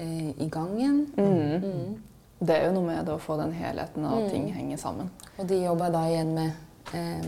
eh, 0.00 0.44
i 0.44 0.48
gangen. 0.48 1.06
Mm. 1.16 1.62
Mm. 1.62 2.02
Det 2.40 2.54
er 2.56 2.66
jo 2.68 2.72
noe 2.72 2.86
med 2.86 3.04
det 3.06 3.12
å 3.14 3.18
få 3.18 3.36
den 3.40 3.52
helheten 3.52 4.04
av 4.06 4.18
at 4.22 4.30
ting 4.30 4.52
henger 4.54 4.76
sammen. 4.78 5.10
Og 5.38 5.46
de 5.50 5.56
jobba 5.64 5.88
da 5.90 6.04
igjen 6.06 6.34
med 6.34 6.52
eh, 6.94 7.24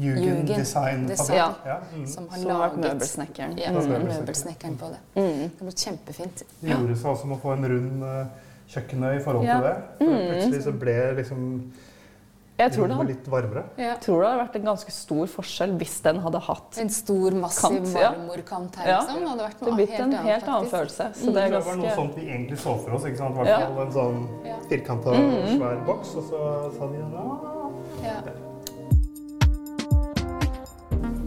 Jugend 0.00 0.24
Jugend 0.24 0.48
Design 0.48 1.06
Design. 1.06 1.36
Ja. 1.36 1.48
Ja. 1.66 1.76
Mm. 1.94 2.06
som 2.06 2.28
har 2.28 2.38
Som 2.38 2.48
laget 2.48 2.78
møbelsnekkeren. 2.78 3.58
Ja, 3.58 3.70
Mm. 3.70 3.76
er 3.76 3.82
Møbelsnekkeren. 3.82 4.20
møbelsnekkeren 4.20 4.76
på 4.78 4.86
det. 4.88 4.98
Mm. 5.16 5.50
Det 5.58 5.60
ble 5.60 5.72
kjempefint. 5.76 6.42
Det 6.60 6.70
gjorde 6.70 6.96
seg 6.96 7.10
altså 7.10 7.26
med 7.26 7.36
å 7.36 7.40
få 7.42 7.52
en 7.52 7.68
rund 7.68 8.02
uh, 8.02 8.26
kjøkkenøy 8.72 9.16
i 9.16 9.22
forhold 9.24 9.44
Ja. 9.46 9.54
til 9.60 9.68
det. 9.68 9.76
For 9.98 10.04
Mm. 10.06 10.30
plutselig 10.30 10.62
så 10.64 10.72
ble 10.78 11.14
liksom 11.20 11.72
Jeg 12.60 12.72
tror 12.74 12.88
det, 12.90 12.96
hadde, 12.98 13.08
litt 13.08 13.28
varmere. 13.32 13.62
Ja. 13.80 13.94
tror 14.04 14.20
det 14.22 14.28
hadde 14.30 14.40
vært 14.44 14.56
en 14.60 14.66
ganske 14.68 14.92
stor 14.92 15.26
forskjell 15.32 15.72
hvis 15.80 15.94
den 16.04 16.18
hadde 16.24 16.40
hatt 16.46 16.78
En 16.82 16.90
stor, 16.92 17.30
massiv 17.40 17.78
Kant, 17.78 17.94
marmorkant 17.96 18.76
her, 18.76 18.88
Ja. 18.88 18.98
liksom. 19.00 19.20
Det 19.20 19.28
hadde 19.30 19.46
vært 19.48 19.62
noe 19.66 19.76
blitt 19.80 19.94
en 20.00 20.12
helt 20.12 20.44
annen, 20.44 20.54
annen 20.56 20.70
følelse. 20.70 21.08
Så 21.14 21.24
Det 21.26 21.34
det 21.34 21.44
er 21.52 21.60
var 21.60 21.76
noe 21.76 21.94
sånt 21.96 22.14
vi 22.16 22.26
egentlig 22.28 22.58
så 22.58 22.76
for 22.84 22.90
oss. 22.98 23.04
ikke 23.04 23.16
sant? 23.18 23.34
I 23.34 23.38
hvert 23.38 23.46
Ja. 23.48 23.58
fall 23.66 23.80
en 23.86 23.92
sånn 23.92 24.28
firkanta, 24.68 25.10
Mm. 25.16 25.58
svær 25.58 25.84
boks, 25.86 26.14
og 26.16 26.24
så 26.24 26.78
sa 26.78 26.86
de 26.86 26.96
ja. 26.98 28.14
Ja. 28.14 28.20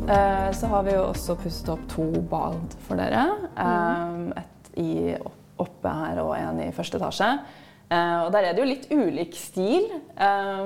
Eh, 0.08 0.52
Så 0.52 0.68
har 0.68 0.84
vi 0.84 0.92
jo 0.92 1.04
også 1.08 1.36
pusset 1.40 1.70
opp 1.70 1.84
to 1.90 2.04
bad 2.30 2.76
for 2.88 2.96
dere. 3.00 3.24
Mm. 3.58 4.34
Et 4.38 4.80
i, 4.80 5.16
oppe 5.60 5.90
her 5.90 6.20
og 6.24 6.36
en 6.38 6.60
i 6.60 6.72
første 6.76 7.00
etasje. 7.00 7.30
Eh, 7.94 8.20
Og 8.26 8.32
der 8.34 8.48
er 8.48 8.56
det 8.56 8.64
jo 8.64 8.70
litt 8.70 8.88
ulik 8.92 9.36
stil, 9.38 9.90
eh, 10.18 10.62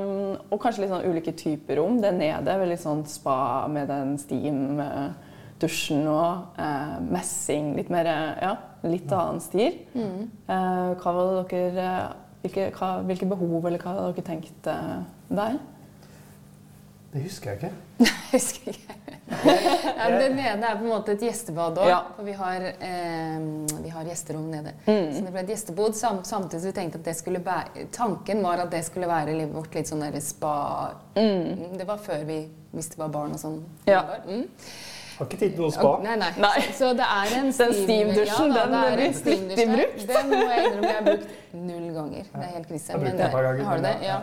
og 0.52 0.60
kanskje 0.62 0.84
litt 0.86 0.94
sånn 0.94 1.08
ulike 1.10 1.34
typer 1.36 1.80
rom. 1.82 2.00
Det 2.02 2.14
nede 2.16 2.54
er 2.54 2.62
vel 2.62 2.72
litt 2.72 2.84
sånn 2.84 3.04
spa 3.10 3.68
med 3.72 3.90
den 3.92 4.18
steam, 4.22 4.80
eh, 4.80 5.10
og 5.58 6.60
messing. 7.10 7.72
Litt 7.76 7.90
mer 7.90 8.06
ja, 8.06 8.52
litt 8.84 9.10
annen 9.12 9.40
stil. 9.42 9.74
Mm. 9.96 10.28
Hva 10.46 11.14
var 11.16 11.32
det 11.50 11.74
dere 11.74 11.88
hvilke, 12.44 12.68
hva, 12.78 12.90
hvilke 13.08 13.26
behov 13.32 13.66
eller 13.66 13.82
hva 13.82 13.96
hadde 13.96 14.12
dere 14.14 14.28
tenkt 14.28 14.70
der? 14.70 15.58
Det 17.18 17.24
husker 17.26 17.50
jeg 17.50 17.58
ikke. 17.58 17.74
Jeg 18.08 18.32
husker 18.32 18.74
ikke. 18.76 18.98
Ja, 19.98 20.08
den 20.20 20.38
det 20.38 20.46
er 20.48 20.76
på 20.78 20.86
en 20.86 20.90
måte 20.90 21.12
et 21.18 21.24
gjestebad 21.26 21.80
òg. 21.82 21.90
Ja. 21.90 21.98
For 22.16 22.24
vi 22.24 22.36
har, 22.38 22.64
eh, 22.64 23.48
vi 23.84 23.90
har 23.92 24.06
gjesterom 24.08 24.46
nede. 24.52 24.72
Mm. 24.86 25.10
Så 25.16 25.24
det 25.26 25.32
ble 25.34 25.42
et 25.44 25.52
gjestebod 25.52 25.98
sam 26.00 26.22
samtidig 26.24 26.62
som 26.62 26.70
vi 26.70 26.76
tenkte 26.78 27.02
at 27.02 27.10
det 27.10 27.16
skulle 27.18 27.42
bære 27.44 27.88
Tanken 27.92 28.44
var 28.46 28.62
at 28.64 28.72
det 28.72 28.84
skulle 28.88 29.10
være 29.10 29.34
livet 29.36 29.56
vårt 29.56 29.76
litt 29.76 29.90
sånn 29.90 30.06
derre 30.06 30.22
spa 30.24 30.54
Mm. 31.18 31.74
Det 31.80 31.88
var 31.90 31.98
før 31.98 32.22
vi 32.28 32.38
visste 32.78 33.00
hva 33.00 33.08
barn 33.10 33.34
og 33.34 33.42
sånn 33.42 33.58
Ja. 33.90 34.04
var. 34.06 34.22
Mm. 34.28 34.46
Har 35.18 35.26
ikke 35.26 35.40
tid 35.40 35.56
til 35.56 35.62
noe 35.66 35.74
spa. 35.74 35.92
Nei, 36.04 36.16
nei. 36.22 36.30
Nei. 36.38 36.62
Så 36.78 36.92
det 36.94 37.08
er 37.10 37.34
en 37.40 37.50
Den 37.58 37.74
steamdusjen, 37.74 38.54
ja, 38.54 38.66
den 38.70 38.98
blir 39.00 39.14
flittig 39.18 39.68
brukt. 39.74 40.08
Den 40.08 40.30
må 40.30 40.44
jeg 40.46 40.68
innrømme 40.68 40.88
jeg 40.88 40.96
har 40.96 41.08
brukt 41.10 41.54
null 41.54 41.88
ganger. 41.96 42.32
Det 42.32 42.44
er 42.46 42.54
helt 42.54 42.70
krise. 42.70 42.92
Jeg 42.92 42.94
har 42.94 43.02
brukt 43.02 43.12
men 43.12 43.18
den 43.18 43.26
et 43.28 43.32
par 43.34 43.48
ganger, 43.50 43.64
Har 43.66 43.78
du 43.78 43.88
det? 43.90 43.96
Ja, 44.06 44.08
Ja. 44.08 44.20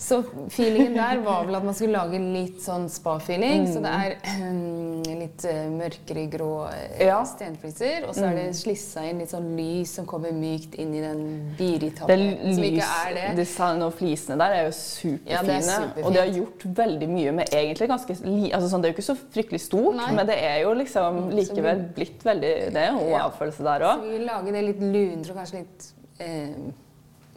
Så 0.00 0.22
feelingen 0.48 0.94
der 0.96 1.18
var 1.20 1.44
vel 1.44 1.58
at 1.58 1.64
man 1.66 1.74
skulle 1.76 1.98
lage 1.98 2.18
litt 2.22 2.62
sånn 2.64 2.86
spa-feeling. 2.88 3.66
Så 3.68 3.82
det 3.84 3.90
er 3.92 4.14
um, 4.40 5.02
litt 5.04 5.44
uh, 5.44 5.66
mørkere 5.74 6.24
grå 6.32 6.48
uh, 6.70 7.02
Ja. 7.04 7.18
stenfliser. 7.28 8.06
Og 8.08 8.16
så 8.16 8.24
er 8.30 8.38
det 8.38 8.46
slissa 8.56 9.04
inn 9.04 9.20
litt 9.20 9.34
sånn 9.34 9.50
lys 9.58 9.92
som 9.98 10.08
kommer 10.08 10.32
mykt 10.32 10.78
inn 10.80 10.94
i 10.96 11.02
den 11.04 11.22
Det 11.52 11.58
biritappen. 11.60 12.24
Som 12.56 12.64
ikke 12.70 12.88
er 13.04 13.14
det. 13.18 13.28
design 13.42 13.84
og 13.84 13.92
flisene 14.00 14.40
der 14.40 14.56
er 14.56 14.66
jo 14.70 14.74
superfine. 14.78 15.34
Ja, 15.36 15.44
det 15.44 15.56
er 15.58 15.68
superfint. 15.68 16.06
og 16.06 16.16
de 16.16 16.24
har 16.24 16.34
gjort 16.40 16.68
veldig 16.80 17.12
mye 17.12 17.36
med 17.42 17.54
egentlig 17.60 17.92
ganske 17.92 18.16
altså 18.16 18.68
sånn, 18.72 18.80
Det 18.80 18.88
er 18.88 18.92
jo 18.94 18.96
ikke 18.96 19.08
så 19.12 19.18
fryktelig 19.20 19.60
stort, 19.68 19.96
Nei. 20.00 20.12
men 20.16 20.26
det 20.32 20.38
er 20.40 20.62
jo 20.64 20.72
liksom 20.80 21.24
likevel 21.36 21.84
blitt 21.94 22.24
veldig 22.24 22.54
Det 22.72 22.90
Og 22.96 23.18
avfølelse 23.20 23.64
der 23.68 23.84
Så 23.84 23.96
vi 24.06 24.14
vil 24.16 24.26
lage 24.32 24.52
det 24.52 24.64
litt 24.64 24.80
lunere 24.80 25.30
og 25.30 25.36
kanskje 25.42 25.60
litt 25.60 25.90
eh, 26.20 26.70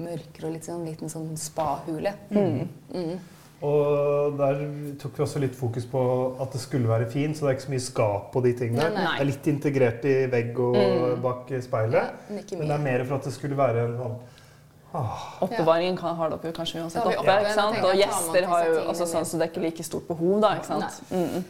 mørkere 0.01 0.49
og 0.49 0.55
litt 0.55 0.67
sånn 0.67 0.83
liten 0.87 1.11
sånn 1.11 1.31
spahule. 1.39 2.15
Mm. 2.33 3.13
Og 3.63 4.35
der 4.35 4.59
tok 4.99 5.15
vi 5.17 5.23
også 5.23 5.39
litt 5.39 5.55
fokus 5.55 5.85
på 5.87 5.99
at 6.43 6.51
det 6.51 6.59
skulle 6.59 6.89
være 6.89 7.07
fint, 7.11 7.37
så 7.37 7.45
det 7.45 7.51
er 7.51 7.57
ikke 7.57 7.65
så 7.69 7.73
mye 7.73 7.85
skap 7.85 8.25
på 8.33 8.41
de 8.43 8.51
tingene. 8.59 8.89
Nei, 8.89 9.05
nei. 9.05 9.13
Det 9.15 9.23
er 9.23 9.29
litt 9.29 9.49
integrert 9.53 10.07
i 10.09 10.15
vegg 10.33 10.59
og 10.59 10.79
bak 11.23 11.53
speilet. 11.63 12.11
Ja, 12.11 12.33
men 12.33 12.43
Men 12.59 12.67
det 12.67 12.75
er 12.75 12.83
mer 12.89 13.05
for 13.07 13.15
at 13.21 13.29
det 13.29 13.35
skulle 13.37 13.59
være 13.59 13.85
en 13.87 13.95
sånn 14.01 14.17
ah, 14.93 15.21
Oppbevaringen 15.45 15.97
kan 15.97 16.15
har 16.19 16.35
det 16.35 16.51
kanskje 16.57 16.81
uansett 16.83 17.07
oppe. 17.07 17.23
ikke 17.23 17.53
sant? 17.55 17.79
Og 17.83 17.95
gjester 17.97 18.49
har 18.51 18.65
jo 18.67 18.81
altså, 18.83 19.07
sånn, 19.13 19.25
så 19.25 19.39
det 19.39 19.47
er 19.47 19.53
ikke 19.53 19.63
like 19.63 19.85
stort 19.87 20.07
behov, 20.11 20.35
da. 20.43 20.55
ikke 20.59 20.71
sant? 20.73 20.99
Mm. 21.13 21.45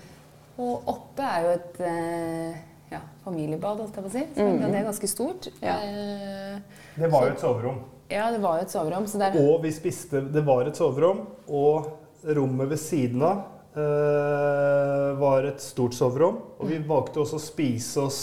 Og 0.64 0.94
oppe 0.94 1.26
er 1.26 1.48
jo 1.48 1.56
et 1.58 1.82
eh, 1.90 2.62
ja, 2.94 3.02
familiebad, 3.26 3.82
holdt 3.82 3.98
jeg 3.98 4.06
på 4.06 4.12
å 4.12 4.14
si. 4.14 4.24
Så 4.38 4.48
Det 4.62 4.70
er 4.70 4.86
ganske 4.86 5.10
stort. 5.10 5.50
Ja. 5.66 5.80
Eh, 5.82 6.62
Det 6.96 7.10
var 7.10 7.26
jo 7.26 7.34
et 7.34 7.42
soverom. 7.42 7.82
Ja, 8.14 8.30
det 8.32 8.40
var 8.44 8.60
jo 8.62 8.68
et 8.68 8.74
soverom, 8.74 9.08
så 9.10 9.22
der 9.22 9.36
Og 9.42 9.58
vi 9.66 9.72
spiste 9.76 10.22
Det 10.34 10.46
var 10.46 10.70
et 10.70 10.78
soverom, 10.80 11.26
og 11.50 11.92
rommet 12.24 12.70
ved 12.72 12.80
siden 12.80 13.24
av 13.26 13.42
eh, 13.76 15.10
var 15.20 15.44
et 15.50 15.62
stort 15.62 15.96
soverom. 15.98 16.40
Og 16.60 16.70
vi 16.70 16.80
valgte 16.88 17.20
også 17.24 17.40
å 17.40 17.44
spise 17.44 18.06
oss 18.06 18.22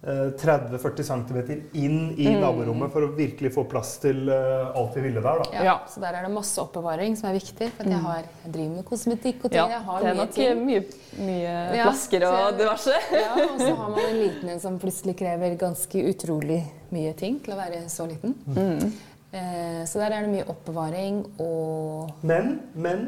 eh, 0.00 0.30
30-40 0.40 1.04
cm 1.10 1.38
inn 1.76 1.98
i 2.16 2.30
naborommet 2.40 2.92
for 2.94 3.04
å 3.04 3.10
virkelig 3.18 3.52
få 3.58 3.66
plass 3.68 3.96
til 4.02 4.30
eh, 4.32 4.70
alt 4.72 4.96
vi 4.96 5.04
ville 5.08 5.20
der. 5.20 5.42
da. 5.44 5.50
ja, 5.58 5.66
Ja. 5.68 5.76
Så 5.90 6.00
der 6.00 6.16
er 6.16 6.24
det 6.28 6.32
masse 6.32 6.56
oppbevaring 6.64 7.16
som 7.20 7.28
er 7.30 7.36
viktig. 7.36 7.70
For 7.76 7.84
at 7.84 7.92
jeg, 7.92 8.02
har, 8.06 8.24
jeg 8.46 8.54
driver 8.56 8.74
med 8.78 8.88
kosmetikk 8.88 9.44
og 9.44 9.50
ting. 9.50 9.60
Ja, 9.60 9.68
jeg 9.76 9.86
har 9.90 10.00
det 10.00 10.10
er 10.10 10.16
mye 10.16 10.24
nok 10.24 10.36
ting. 10.38 10.66
mye, 10.66 10.84
mye 11.20 11.54
Ja, 11.76 11.88
flasker 11.90 12.28
og 12.30 12.60
diverse. 12.62 13.00
Ja, 13.20 13.32
og 13.50 13.56
så 13.60 13.72
har 13.74 13.96
man 13.96 14.04
en 14.08 14.20
liten 14.24 14.54
en 14.56 14.62
som 14.62 14.80
plutselig 14.80 15.18
krever 15.20 15.60
ganske 15.60 16.06
utrolig 16.14 16.62
mye 16.94 17.12
ting 17.18 17.40
til 17.44 17.54
å 17.54 17.58
være 17.60 17.82
så 17.92 18.06
liten. 18.10 18.34
Mm. 18.46 18.92
Eh, 19.32 19.82
så 19.86 20.00
der 20.02 20.10
er 20.16 20.24
det 20.26 20.30
mye 20.32 20.46
oppbevaring 20.50 21.20
og 21.40 22.10
Men, 22.26 22.56
men 22.74 23.04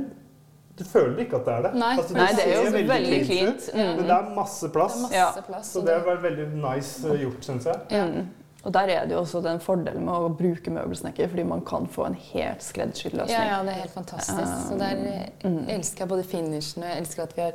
du 0.79 0.85
føler 0.88 1.25
ikke 1.27 1.40
at 1.40 1.49
det 1.49 1.55
er 1.55 1.64
det. 1.66 1.73
Nei. 1.83 1.88
Altså, 1.99 2.14
Nei, 2.16 2.29
det 2.37 2.45
er 2.47 2.53
jo 2.55 2.62
veldig, 2.71 2.85
veldig 2.88 3.18
klint. 3.27 3.66
cleant. 3.66 3.66
Mm. 3.75 3.97
Men 3.99 4.07
det 4.09 4.14
er 4.18 4.31
masse 4.37 4.71
plass. 4.73 4.95
det 5.11 5.18
er 5.18 5.27
masse 5.27 5.42
plass. 5.49 5.73
Så 5.75 5.83
det 5.85 5.99
vært 6.07 6.23
veldig 6.25 6.47
nice 6.62 7.11
eh, 7.11 7.18
gjort, 7.27 7.42
syns 7.45 7.66
jeg. 7.68 7.83
Mm. 7.90 8.31
Og 8.62 8.71
der 8.77 8.92
er 8.95 9.07
det 9.11 9.16
jo 9.16 9.21
også 9.25 9.40
den 9.42 9.59
fordelen 9.61 10.05
med 10.07 10.14
å 10.14 10.29
bruke 10.38 10.71
møbelsnekker, 10.71 11.27
fordi 11.33 11.45
man 11.51 11.64
kan 11.66 11.88
få 11.90 12.05
en 12.07 12.14
helt 12.31 12.62
skreddersydd 12.62 13.16
løsning. 13.18 13.35
Ja, 13.35 13.57
ja, 13.57 13.62
det 13.66 13.73
er 13.75 13.81
helt 13.83 13.97
fantastisk. 13.97 14.53
Så 14.68 14.79
der 14.79 15.03
eh, 15.11 15.29
Mm. 15.42 15.64
elsker 15.75 16.05
jeg 16.05 16.09
både 16.14 16.23
finishen 16.25 16.85
og 16.85 16.88
jeg 16.92 17.01
elsker 17.03 17.23
at 17.27 17.33
vi 17.37 17.42
har 17.42 17.53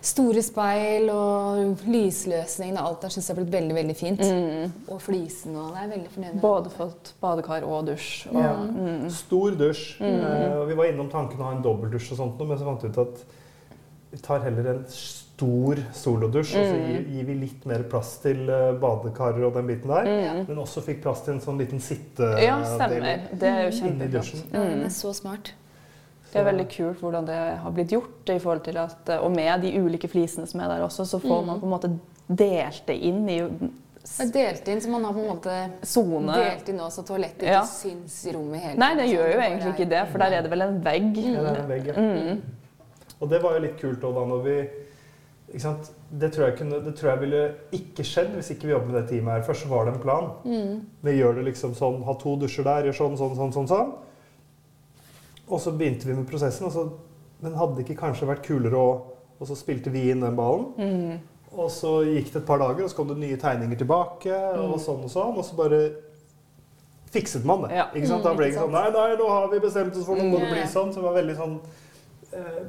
store 0.00 0.42
speil 0.42 1.08
og 1.10 1.76
lysløsningene. 1.86 2.78
alt 2.80 3.00
der 3.02 3.08
syns 3.08 3.28
jeg 3.28 3.36
har 3.36 3.42
blitt 3.42 3.52
veldig, 3.54 3.74
veldig 3.74 3.96
fint. 3.96 4.20
Mm. 4.20 4.72
Og 4.88 5.00
flisen 5.02 5.56
og 5.56 5.72
det 5.74 5.82
er 5.84 5.92
veldig 5.96 6.10
fornøyd. 6.14 6.40
Både 6.40 6.70
fått 6.70 7.12
badekar 7.20 7.64
og 7.66 7.86
dusj. 7.90 8.28
Og, 8.32 8.40
Ja. 8.42 8.54
mm. 8.56 9.10
Stor 9.10 9.50
dusj. 9.58 10.00
Mm. 10.00 10.60
og 10.60 10.68
vi 10.68 10.74
var 10.74 10.84
innom 10.92 11.10
tanken 11.10 11.40
å 11.40 11.44
ha 11.44 11.52
en 11.56 11.62
dobbeltdusj, 11.62 12.12
og 12.12 12.18
sånt, 12.18 12.46
men 12.48 12.58
så 12.58 12.64
fant 12.64 12.82
vi 12.82 12.88
ut 12.88 12.98
at 12.98 13.24
vi 14.10 14.18
tar 14.24 14.40
heller 14.40 14.70
en 14.70 14.84
stor 14.88 15.76
solodusj, 15.92 16.56
og 16.56 16.64
så 16.66 16.74
Mm. 16.74 16.86
gir, 16.88 17.04
gir 17.16 17.24
vi 17.26 17.34
litt 17.34 17.66
mer 17.66 17.82
plass 17.84 18.16
til 18.22 18.48
eh, 18.48 18.72
badekarer 18.80 19.44
og 19.46 19.54
den 19.54 19.66
biten 19.66 19.88
der. 19.88 20.04
Mm. 20.04 20.48
Men 20.48 20.56
også 20.58 20.80
fikk 20.82 21.02
plass 21.02 21.20
til 21.22 21.34
en 21.34 21.40
sånn 21.40 21.58
liten 21.58 21.78
sittedel 21.80 22.42
Ja, 22.42 22.56
stemmer. 22.64 23.28
Det 23.38 23.42
er 23.48 23.70
jo 23.70 23.86
Inni 23.86 24.08
dusjen. 24.08 24.42
Ja, 24.52 24.58
Mm. 24.64 24.84
er 24.84 24.88
så 24.88 25.12
smart. 25.14 25.52
Det 26.38 26.44
er 26.44 26.52
veldig 26.52 26.68
kult 26.70 27.02
hvordan 27.02 27.26
det 27.26 27.40
har 27.64 27.74
blitt 27.74 27.92
gjort. 27.92 28.30
i 28.30 28.38
forhold 28.38 28.62
til 28.64 28.78
at, 28.78 29.10
Og 29.18 29.30
med 29.34 29.60
de 29.62 29.74
ulike 29.80 30.08
flisene 30.08 30.46
som 30.46 30.60
er 30.60 30.68
der 30.68 30.86
også, 30.86 31.04
så 31.04 31.20
får 31.20 31.44
man 31.46 31.60
på 31.60 31.66
en 31.66 31.74
måte 31.74 31.92
delt 32.28 32.82
det 32.86 32.96
inn 33.08 33.28
i 33.28 33.40
delt 34.32 34.68
inn, 34.68 34.80
så 34.80 34.88
man 34.88 35.04
har 35.04 35.12
på 35.12 35.20
en 35.20 35.28
måte 35.28 35.54
Zone. 35.84 36.32
delt 36.32 36.68
inn 36.68 36.80
også, 36.80 37.02
så 37.02 37.06
toalettet 37.10 37.42
Ja. 37.42 37.62
ikke 37.62 37.74
syns 37.74 38.26
i 38.26 38.32
rommet 38.32 38.60
hele 38.60 38.78
Nei, 38.78 38.94
det 38.94 39.08
gjør 39.10 39.26
sånn 39.26 39.32
jo 39.32 39.40
egentlig 39.44 39.72
ikke 39.74 39.88
det, 39.90 40.08
for 40.08 40.18
der 40.18 40.32
er 40.38 40.42
det 40.42 40.50
vel 40.50 40.62
en 40.62 40.80
vegg. 40.84 41.16
Ja, 41.16 41.42
det 41.42 41.50
er 41.50 41.62
en 41.62 41.68
vegg, 41.68 41.86
ja. 41.86 41.94
Mm. 41.94 42.42
Og 43.20 43.28
det 43.28 43.42
var 43.42 43.52
jo 43.54 43.64
litt 43.66 43.80
kult 43.80 44.00
òg, 44.00 44.14
da 44.14 44.24
når 44.24 44.42
vi 44.44 44.56
ikke 45.48 45.60
sant? 45.60 45.90
Det, 46.10 46.32
tror 46.32 46.46
jeg 46.48 46.58
kunne, 46.58 46.84
det 46.84 46.94
tror 46.96 47.10
jeg 47.10 47.20
ville 47.20 47.54
ikke 47.72 48.04
skjedd 48.04 48.34
hvis 48.36 48.50
ikke 48.54 48.68
vi 48.68 48.74
jobbet 48.74 48.90
med 48.92 49.02
det 49.02 49.08
teamet 49.10 49.32
her. 49.32 49.42
Først 49.42 49.68
var 49.68 49.84
det 49.84 49.94
en 49.94 50.00
plan. 50.00 50.30
Mm. 50.44 50.74
Vi 51.04 51.14
gjør 51.18 51.34
det 51.40 51.44
liksom 51.44 51.74
sånn, 51.74 52.02
ha 52.04 52.14
to 52.20 52.36
dusjer 52.36 52.64
der, 52.64 52.88
gjør 52.88 52.98
sånn, 53.00 53.16
sånn, 53.20 53.36
sånn, 53.36 53.52
sånn. 53.52 53.68
sånn. 53.68 53.92
Og 55.50 55.60
så 55.60 55.72
begynte 55.72 56.04
vi 56.08 56.14
med 56.14 56.26
prosessen, 56.28 56.70
så, 56.70 56.86
men 57.40 57.54
hadde 57.56 57.76
det 57.76 57.84
ikke 57.86 58.00
kanskje 58.02 58.26
vært 58.28 58.44
kulere 58.46 58.76
å 58.76 58.88
Og 59.40 59.46
så 59.46 59.54
spilte 59.54 59.90
vi 59.94 60.10
inn 60.10 60.20
den 60.20 60.34
ballen. 60.34 60.64
Mm. 60.76 61.18
Og 61.54 61.68
så 61.70 62.02
gikk 62.04 62.32
det 62.32 62.40
et 62.42 62.46
par 62.48 62.58
dager, 62.58 62.82
og 62.82 62.90
så 62.90 62.96
kom 62.96 63.06
det 63.08 63.16
nye 63.20 63.36
tegninger 63.38 63.78
tilbake, 63.78 64.34
og 64.58 64.80
sånn 64.82 65.04
og 65.06 65.10
sånn. 65.12 65.36
Og 65.38 65.44
så 65.46 65.54
bare 65.56 65.78
fikset 67.14 67.44
man 67.46 67.62
det. 67.62 67.70
Ja. 67.78 67.84
Ikke 67.94 68.10
sant? 68.10 68.24
Da 68.26 68.32
ble 68.34 68.48
det 68.48 68.52
ikke 68.56 68.64
sånn 68.66 68.74
Nei, 68.74 68.88
nei, 68.92 69.14
nå 69.16 69.28
har 69.30 69.46
vi 69.52 69.60
bestemt 69.62 69.94
oss 69.96 70.04
for 70.08 70.18
noe, 70.18 70.26
må 70.28 70.40
det 70.42 70.48
Mm. 70.48 70.54
bli 70.56 70.66
sånn. 70.74 70.90
Så 70.92 70.98
det 70.98 71.06
var 71.06 71.14
veldig 71.22 71.36
sånn 71.38 71.54
eh, 72.34 72.64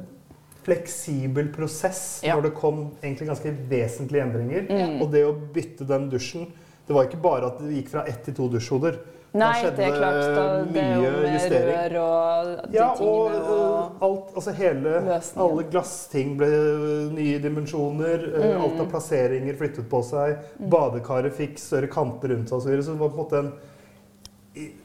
fleksibel 0.64 1.50
prosess 1.54 2.22
Ja. 2.24 2.36
når 2.36 2.42
det 2.44 2.54
kom 2.56 2.92
egentlig 3.02 3.28
ganske 3.28 3.52
vesentlige 3.70 4.24
endringer. 4.24 4.68
Mm. 4.70 5.02
Og 5.02 5.12
det 5.12 5.26
å 5.26 5.34
bytte 5.54 5.88
den 5.88 6.10
dusjen 6.10 6.48
Det 6.88 6.94
var 6.96 7.06
ikke 7.06 7.22
bare 7.22 7.46
at 7.46 7.60
det 7.60 7.70
gikk 7.84 7.90
fra 7.90 8.04
ett 8.08 8.24
til 8.26 8.34
to 8.34 8.48
dusjhoder. 8.50 8.96
Nei, 9.38 9.50
skjedde 9.62 9.78
det 9.78 9.90
klart. 9.94 10.20
Da, 10.34 10.44
det 10.66 10.72
mye 10.74 11.10
med 11.14 11.34
justering. 11.36 11.68
rør 11.94 11.98
og 12.02 12.48
de 12.72 12.78
Ja, 12.80 12.88
og 12.90 12.98
tingene. 12.98 13.42
Og, 13.54 14.04
alt, 14.08 14.32
altså 14.36 14.54
hele, 14.58 14.94
Løsningen. 15.06 15.44
alle 15.46 15.66
glassting 15.70 16.32
ble 16.40 16.48
øh, 16.50 17.12
nye 17.14 17.40
dimensjoner. 17.44 18.24
Mm. 18.34 18.62
Alt 18.64 18.80
av 18.82 18.90
plasseringer 18.90 19.60
flyttet 19.60 19.90
på 19.92 20.02
seg. 20.08 20.38
Badekaret 20.74 21.36
fikk 21.38 21.60
større 21.62 21.92
kanter 21.94 22.34
rundt 22.34 22.50
seg 22.50 22.58
osv. 22.58 22.74
Så, 22.80 22.88
så 22.90 22.96
det 22.96 23.04
var 23.04 23.14
på 23.14 23.20
en 23.20 23.24
måte 23.24 23.44
en, 23.44 23.52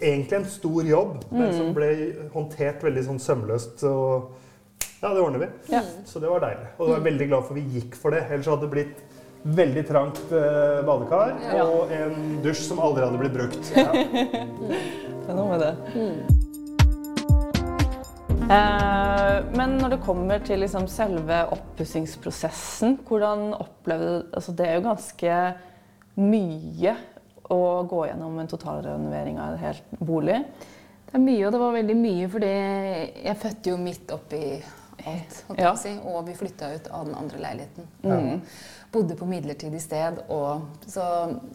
egentlig 0.00 0.36
en 0.42 0.44
stor 0.52 0.84
jobb, 0.92 1.16
men 1.32 1.48
Mm. 1.48 1.56
som 1.56 1.72
ble 1.74 1.88
håndtert 2.34 2.82
veldig 2.84 3.04
sånn 3.08 3.18
sømløst. 3.20 3.82
Og 3.88 4.30
ja, 5.02 5.08
det 5.14 5.20
ordner 5.24 5.38
vi. 5.40 5.48
Ja. 5.72 5.80
Så 6.04 6.20
det 6.20 6.28
var 6.28 6.40
deilig. 6.44 6.68
Og 6.78 6.88
jeg 6.92 6.96
er 7.00 7.08
veldig 7.10 7.28
glad 7.32 7.44
for 7.48 7.54
vi 7.54 7.64
gikk 7.80 7.96
for 7.96 8.10
det. 8.10 8.26
Ellers 8.30 8.46
hadde 8.52 8.68
det 8.68 8.70
blitt 8.76 9.02
veldig 9.44 9.82
trangt 9.88 10.20
eh, 10.32 10.80
badekar 10.86 11.34
Ja. 11.52 11.64
og 11.66 11.92
en 11.92 12.40
dusj 12.44 12.62
som 12.70 12.80
aldri 12.80 13.04
hadde 13.04 13.20
blitt 13.20 13.36
brukt. 13.36 13.72
Ja. 13.76 13.90
Det 15.24 15.30
er 15.32 15.36
noe 15.36 15.50
med 15.52 15.60
det. 15.60 15.74
Eh, 18.44 19.38
men 19.56 19.78
når 19.80 19.94
det 19.94 20.00
kommer 20.04 20.42
til 20.44 20.60
liksom 20.60 20.84
selve 20.92 21.42
oppussingsprosessen, 21.54 22.98
hvordan 23.08 23.54
opplevde 23.56 24.10
du 24.10 24.34
altså 24.36 24.52
Det 24.56 24.66
er 24.68 24.74
jo 24.78 24.84
ganske 24.88 25.38
mye 26.20 26.94
å 27.52 27.60
gå 27.88 28.02
gjennom 28.08 28.38
en 28.40 28.48
totalrenovering 28.48 29.38
av 29.40 29.54
en 29.54 29.62
hel 29.64 29.80
bolig. 30.00 30.38
Det 31.08 31.16
er 31.18 31.24
mye, 31.24 31.44
og 31.46 31.52
det 31.54 31.60
var 31.60 31.74
veldig 31.76 31.96
mye, 32.00 32.28
fordi 32.32 32.52
jeg 33.24 33.40
fødte 33.42 33.70
jo 33.72 33.76
midt 33.80 34.12
oppi 34.16 34.42
alt. 35.10 35.44
Ja. 35.58 35.74
Si, 35.76 35.92
og 36.04 36.24
vi 36.28 36.34
flytta 36.38 36.72
ut 36.74 36.88
av 36.90 37.06
den 37.08 37.14
andre 37.18 37.40
leiligheten. 37.42 37.88
Mm. 38.02 38.40
Bodde 38.94 39.16
på 39.18 39.28
midlertidig 39.28 39.80
sted. 39.82 40.20
Og, 40.32 40.66
så, 40.86 41.06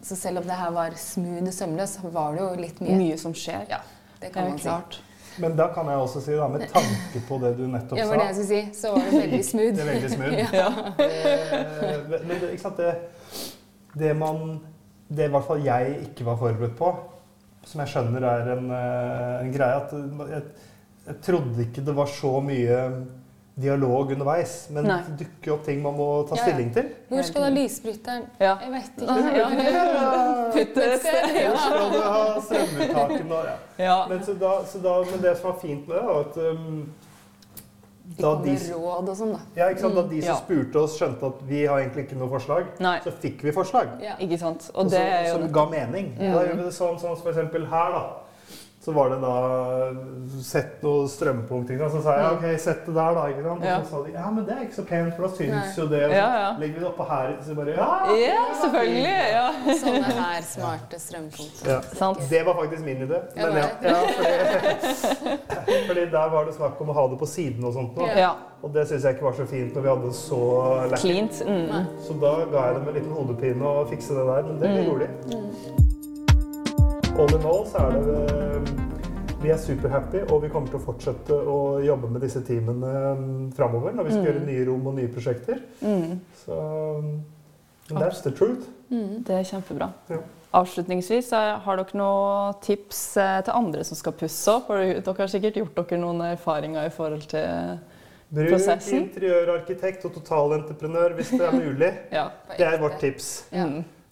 så 0.03 0.17
selv 0.19 0.41
om 0.41 0.47
det 0.49 0.57
her 0.59 0.73
var 0.75 0.97
smooth 0.99 1.47
og 1.47 1.53
sømløs, 1.55 1.99
var 2.13 2.35
det 2.35 2.43
jo 2.43 2.49
litt 2.59 2.81
mye. 2.83 2.97
Mye 2.99 3.19
som 3.21 3.35
skjer. 3.37 3.69
Ja, 3.71 3.83
det 4.19 4.27
det 4.27 4.33
kan 4.33 4.49
det 4.49 4.57
man 4.57 4.89
si. 4.89 5.05
Men 5.39 5.55
da 5.55 5.69
kan 5.73 5.87
jeg 5.87 6.01
også 6.03 6.21
si, 6.23 6.33
da, 6.35 6.47
med 6.51 6.65
tanke 6.71 7.21
på 7.27 7.37
det 7.39 7.53
du 7.57 7.63
nettopp 7.69 7.99
Ja, 7.99 8.05
sa 8.07 8.11
var 8.11 8.21
det 8.21 8.25
jeg 8.27 8.35
skulle 8.39 8.49
si. 8.49 8.79
Så 8.81 8.91
var 8.95 9.05
det 9.05 9.21
veldig 9.21 9.43
smooth. 9.47 9.75
Det 9.77 9.85
er 9.85 9.91
veldig 9.93 10.09
smooth. 10.15 10.55
Ja. 10.59 10.69
det, 12.09 12.19
Men 12.25 12.33
det, 12.33 12.49
ikke 12.55 12.63
sant, 12.63 12.81
det, 12.81 13.45
det 13.99 14.15
man 14.17 14.59
Det 15.09 15.29
i 15.29 15.31
hvert 15.33 15.47
fall 15.47 15.63
jeg 15.65 15.95
ikke 16.09 16.25
var 16.27 16.35
forberedt 16.37 16.75
på, 16.77 16.89
som 17.65 17.81
jeg 17.81 17.89
skjønner 17.89 18.25
er 18.29 18.51
en, 18.53 18.67
eh, 18.77 19.39
en 19.41 19.53
greie 19.53 19.79
at 19.79 19.93
jeg, 20.29 20.43
jeg 21.07 21.15
trodde 21.25 21.63
ikke 21.63 21.81
det 21.87 21.95
var 21.97 22.11
så 22.13 22.35
mye 22.45 22.75
dialog 23.59 24.11
underveis, 24.13 24.53
men 24.71 24.85
Nei. 24.87 24.99
det 25.07 25.17
dukker 25.25 25.53
opp 25.57 25.65
ting 25.65 25.81
man 25.83 25.97
må 25.97 26.05
ta 26.29 26.35
Ja, 26.35 26.39
ja. 26.39 26.45
stilling 26.47 26.69
til. 26.73 26.85
Hvor 27.09 27.25
skal 27.27 27.41
da 27.45 27.49
lysbryteren? 27.57 28.23
Ja. 28.39 28.53
Jeg 28.63 28.71
vet 28.71 29.03
ikke. 29.03 29.17
ja. 29.41 29.49
Putt 30.53 30.77
et 30.85 30.95
sted. 31.01 31.27
Hvor 31.35 31.59
skal 31.65 31.91
du 31.91 31.99
ha 32.05 32.23
strømuttaket 32.47 33.27
nå? 33.29 33.41
ja. 33.49 33.57
Ja. 33.83 33.97
Men, 34.09 34.23
så 34.23 34.33
da, 34.39 34.53
så 34.71 34.79
da, 34.83 34.95
men 35.11 35.21
det 35.23 35.35
som 35.41 35.51
var 35.51 35.59
fint 35.61 35.87
med 35.87 35.95
det, 35.97 36.03
var 36.07 36.19
at 36.25 36.37
um, 36.37 36.81
da 38.19 38.31
de, 38.41 38.55
råd 38.73 39.09
og 39.11 39.17
sånn, 39.19 39.33
da. 39.35 39.39
ja, 39.59 39.67
ikke 39.69 39.83
sant, 39.83 39.95
da 39.99 40.03
de 40.09 40.21
som 40.23 40.31
Ja. 40.33 40.37
spurte 40.39 40.79
oss, 40.81 40.95
skjønte 40.97 41.27
at 41.29 41.43
vi 41.45 41.59
har 41.69 41.77
egentlig 41.83 42.07
ikke 42.07 42.17
noe 42.17 42.31
forslag, 42.31 42.71
Nei, 42.81 42.95
så 43.05 43.11
fikk 43.21 43.43
vi 43.45 43.53
forslag. 43.53 43.91
Ja. 44.01 44.15
ikke 44.23 44.39
sant. 44.41 44.71
Og 44.73 44.85
Og 44.87 44.89
det 44.95 45.03
er 45.03 45.27
jo 45.27 45.35
som 45.37 45.51
ga 45.59 45.65
mening. 45.69 46.15
Da 46.17 46.41
gjør 46.47 46.55
vi 46.57 46.63
det 46.63 46.73
sånn, 46.73 46.97
sånn 46.97 47.13
som 47.15 47.21
for 47.27 47.29
eksempel 47.35 47.67
her, 47.69 47.91
da. 47.93 48.01
Så 48.79 48.93
var 48.95 49.09
det 49.11 49.17
da 49.19 49.31
Sett 50.39 50.77
noen 50.85 51.07
strømpunkter. 51.11 51.81
Så 51.91 51.99
sa 52.05 52.13
jeg 52.15 52.35
OK, 52.37 52.43
sett 52.63 52.85
det 52.87 52.93
der, 52.95 53.15
da. 53.17 53.25
ikke 53.27 53.41
sant? 53.43 53.63
Og 53.65 53.85
så 53.85 53.89
sa 53.91 54.03
de 54.05 54.13
ja, 54.13 54.27
men 54.31 54.45
det 54.47 54.53
er 54.55 54.61
ikke 54.63 54.77
så 54.77 54.85
pent, 54.87 55.09
for 55.17 55.25
da 55.25 55.29
syns 55.35 55.51
Nei. 55.51 55.73
jo 55.77 55.87
det. 55.91 55.99
Og 56.05 56.13
så 56.13 56.19
Ja, 56.19 56.27
ja. 56.39 56.51
legger 56.61 56.75
vi 56.77 56.83
det 56.85 56.87
oppå 56.89 57.07
her. 57.09 57.33
Så 57.43 57.55
bare 57.57 57.73
ja! 57.75 57.89
Ja, 58.21 58.45
selvfølgelig. 58.61 59.17
Ja. 59.33 59.47
Sånne 59.81 60.13
her 60.21 60.45
smarte 60.47 60.99
strømpunkter. 61.03 61.71
Ja. 61.73 61.79
Sant. 61.99 62.21
Det 62.31 62.43
var 62.47 62.55
faktisk 62.61 62.85
min 62.87 63.03
idé. 63.07 63.19
Men 63.35 63.59
ja, 63.59 63.67
ja 63.83 63.97
fordi, 64.19 65.79
fordi 65.89 66.05
der 66.15 66.29
var 66.37 66.47
det 66.47 66.55
snakk 66.55 66.79
om 66.85 66.93
å 66.93 66.97
ha 67.01 67.07
det 67.11 67.19
på 67.19 67.27
siden 67.33 67.67
og 67.67 67.75
sånt. 67.75 67.97
Da. 67.99 68.07
ja. 68.15 68.31
Og 68.63 68.71
det 68.75 68.87
syns 68.89 69.03
jeg 69.07 69.15
ikke 69.15 69.27
var 69.27 69.35
så 69.37 69.45
fint 69.47 69.75
når 69.75 69.85
vi 69.85 69.91
hadde 69.91 70.13
så 70.15 70.39
lett. 70.91 71.43
Mm. 71.47 71.91
Så 72.07 72.15
da 72.23 72.33
ga 72.51 72.65
jeg 72.69 72.79
dem 72.79 72.87
en 72.91 72.97
liten 73.01 73.13
hodepine 73.15 73.69
og 73.75 73.91
fikse 73.91 74.15
det 74.17 74.25
der, 74.31 74.49
men 74.49 74.59
det 74.63 74.69
Mm. 74.69 74.81
gjorde 74.87 75.07
de. 75.07 75.78
All 77.19 77.35
in 77.35 77.45
all 77.45 77.65
så 77.67 77.81
er 77.83 77.97
det 77.97 78.17
eh, 78.31 78.69
Vi 79.43 79.49
er 79.51 79.59
superhappy, 79.59 80.21
og 80.31 80.43
vi 80.43 80.49
kommer 80.51 80.71
til 80.71 80.79
å 80.79 80.83
fortsette 80.83 81.35
å 81.35 81.57
jobbe 81.83 82.07
med 82.11 82.23
disse 82.23 82.39
teamene 82.47 83.51
framover 83.55 83.95
når 83.95 84.07
vi 84.07 84.13
skal 84.15 84.27
gjøre 84.29 84.43
nye 84.47 84.65
rom 84.67 84.87
og 84.87 84.97
nye 84.97 85.11
prosjekter. 85.11 85.61
Mm. 85.79 86.17
Så 86.41 86.57
that's 87.91 88.23
the 88.23 88.31
truth. 88.35 88.67
Det 88.89 89.35
er 89.35 89.47
kjempebra. 89.47 89.91
Ja. 90.11 90.21
Avslutningsvis, 90.59 91.29
har 91.35 91.77
dere 91.77 91.99
noen 91.99 92.55
tips 92.65 93.03
eh, 93.21 93.37
til 93.45 93.53
andre 93.53 93.83
som 93.87 93.99
skal 93.99 94.15
pusse 94.17 94.55
opp? 94.55 94.71
Dere 94.73 95.15
har 95.19 95.31
sikkert 95.31 95.59
gjort 95.61 95.77
dere 95.77 96.01
noen 96.01 96.23
erfaringer 96.31 96.87
i 96.87 96.95
forhold 96.95 97.27
til 97.29 97.77
Bruk 98.29 98.51
Prosessen. 98.55 99.05
interiørarkitekt 99.07 100.03
og 100.05 100.15
totalentreprenør 100.19 101.15
hvis 101.19 101.31
det 101.35 101.45
er 101.47 101.55
mulig. 101.55 101.93
Ja. 102.19 102.27
Det 102.55 102.65
er 102.65 102.79
vårt 102.81 102.99
tips. 103.01 103.31
Ja. 103.53 103.67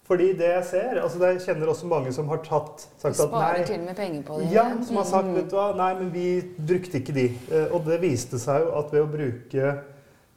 Mm. 0.08 0.14
Fordi 0.14 0.32
det 0.38 0.46
jeg 0.48 0.64
ser 0.64 1.00
altså 1.02 1.18
Jeg 1.26 1.40
kjenner 1.44 1.68
også 1.68 1.86
mange 1.86 2.12
som 2.16 2.28
har 2.28 2.38
tatt 2.40 2.86
sagt 2.96 3.20
at 3.20 3.32
nei, 3.32 3.64
til 3.64 3.80
og 3.80 3.84
med 3.84 3.96
penger 3.96 4.22
på 4.24 4.38
det. 4.40 4.48
Ja, 4.54 4.64
som 4.82 4.96
har 4.96 5.04
sagt 5.04 5.28
vet 5.34 5.50
du 5.50 5.56
hva, 5.58 5.66
nei, 5.76 5.90
men 5.98 6.12
vi 6.14 6.28
brukte 6.56 7.02
ikke 7.02 7.12
de. 7.12 7.26
Eh, 7.52 7.68
Og 7.74 7.84
det 7.84 8.00
viste 8.00 8.40
seg 8.40 8.64
jo 8.64 8.72
at 8.80 8.92
ved 8.92 9.04
å 9.04 9.10
bruke 9.12 9.74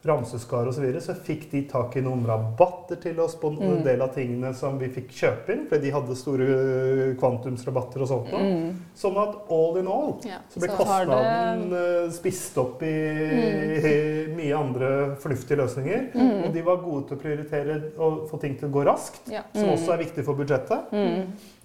ramseskar 0.04 0.66
osv., 0.66 0.74
så, 0.74 0.80
videre, 0.82 1.00
så 1.00 1.14
fikk 1.14 1.44
de 1.52 1.60
tak 1.70 1.94
i 1.96 2.00
noen 2.02 2.24
rabatter 2.26 2.96
til 3.00 3.20
oss 3.22 3.36
på 3.38 3.52
en 3.52 3.58
Mm. 3.78 3.82
del 3.84 4.00
av 4.02 4.08
tingene 4.14 4.52
som 4.54 4.78
vi 4.78 4.88
fikk 4.88 5.10
kjøpe 5.14 5.52
inn, 5.54 5.66
fordi 5.70 5.82
de 5.86 5.92
hadde 5.94 6.16
store 6.18 6.42
eh, 6.42 7.14
kvantumsrabatter 7.20 8.02
og 8.02 8.08
sånt. 8.08 8.32
noe. 8.32 8.40
Mm. 8.40 8.80
Sånn 8.98 9.16
at 9.22 9.36
all 9.50 9.76
in 9.78 9.86
all 9.86 10.18
Ja, 10.26 10.38
så 10.50 10.58
ble 10.60 10.68
så 10.68 10.76
kostnaden 10.76 11.70
det- 11.70 12.04
eh, 12.06 12.10
spist 12.10 12.58
opp 12.58 12.82
i 12.82 14.26
mye 14.36 14.56
andre 14.58 15.16
fornuftige 15.22 15.56
løsninger. 15.62 16.10
Mm. 16.14 16.44
Og 16.48 16.52
de 16.54 16.62
var 16.66 16.76
gode 16.82 17.06
til 17.08 17.16
å 17.16 17.20
prioritere 17.22 17.78
og 17.98 18.28
få 18.30 18.40
ting 18.40 18.56
til 18.58 18.68
å 18.68 18.72
gå 18.72 18.84
raskt, 18.84 19.30
Ja. 19.30 19.42
som 19.54 19.64
Mm. 19.68 19.72
også 19.76 19.92
er 19.92 19.98
viktig 20.04 20.24
for 20.24 20.34
budsjettet. 20.34 20.90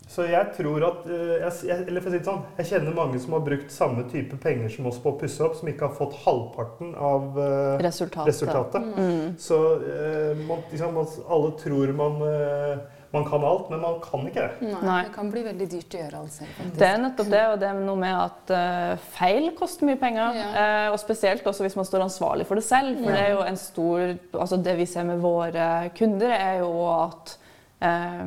Så 0.08 0.24
jeg 0.24 0.54
tror 0.56 0.84
at 0.88 1.08
eh, 1.12 1.46
jeg, 1.68 1.78
Eller 1.88 2.04
for 2.04 2.10
å 2.10 2.14
si 2.14 2.20
det 2.22 2.28
sånn, 2.30 2.44
jeg 2.62 2.70
kjenner 2.70 2.96
mange 2.96 3.20
som 3.20 3.34
har 3.36 3.42
brukt 3.44 3.72
samme 3.76 4.06
type 4.12 4.38
penger 4.44 4.72
som 4.72 4.88
oss 4.88 5.00
på 5.04 5.12
å 5.12 5.18
pusse 5.20 5.42
opp, 5.44 5.58
som 5.60 5.68
ikke 5.68 5.90
har 5.90 5.96
fått 5.98 6.16
halvparten 6.24 6.94
av 6.96 7.40
eh, 7.44 7.74
Resultatet. 7.84 8.30
resultatet. 8.32 8.86
Mm. 8.96 9.34
Så 9.42 9.58
eh, 9.84 10.46
man, 10.48 10.62
liksom, 10.72 10.96
man, 10.96 11.10
alle 11.28 11.52
tror 11.60 11.92
man, 11.98 12.22
man 13.12 13.26
kan 13.28 13.44
alt, 13.48 13.68
men 13.72 13.82
man 13.84 13.98
kan 14.04 14.24
ikke 14.30 14.46
det. 14.46 14.70
Nei. 14.80 15.02
Det 15.08 15.14
kan 15.16 15.32
bli 15.34 15.44
veldig 15.46 15.68
dyrt 15.74 15.98
å 15.98 16.02
gjøre 16.02 16.22
alt 16.22 16.36
selv. 16.38 16.54
faktisk. 16.56 16.78
Det 16.80 16.88
er 16.88 17.02
nettopp 17.04 17.32
det, 17.34 17.42
og 17.52 17.58
det 17.62 17.68
er 17.70 17.82
noe 17.90 18.02
med 18.02 18.22
at 18.22 18.54
feil 19.18 19.50
koster 19.60 19.90
mye 19.90 20.00
penger. 20.00 20.40
Ja. 20.40 20.48
eh, 20.62 20.88
og 20.94 21.00
spesielt 21.04 21.48
også 21.48 21.68
hvis 21.68 21.76
man 21.80 21.88
står 21.90 22.06
ansvarlig 22.08 22.48
for 22.48 22.60
det 22.60 22.64
selv. 22.68 23.02
For 23.04 23.12
det 23.12 23.26
er 23.26 23.36
jo 23.36 23.44
en 23.48 23.60
stor 23.60 24.06
Altså 24.38 24.60
det 24.64 24.78
vi 24.80 24.86
ser 24.88 25.04
med 25.08 25.20
våre 25.20 25.68
kunder, 25.98 26.32
er 26.32 26.62
jo 26.62 26.72
at 26.94 27.36
eh, 27.84 28.24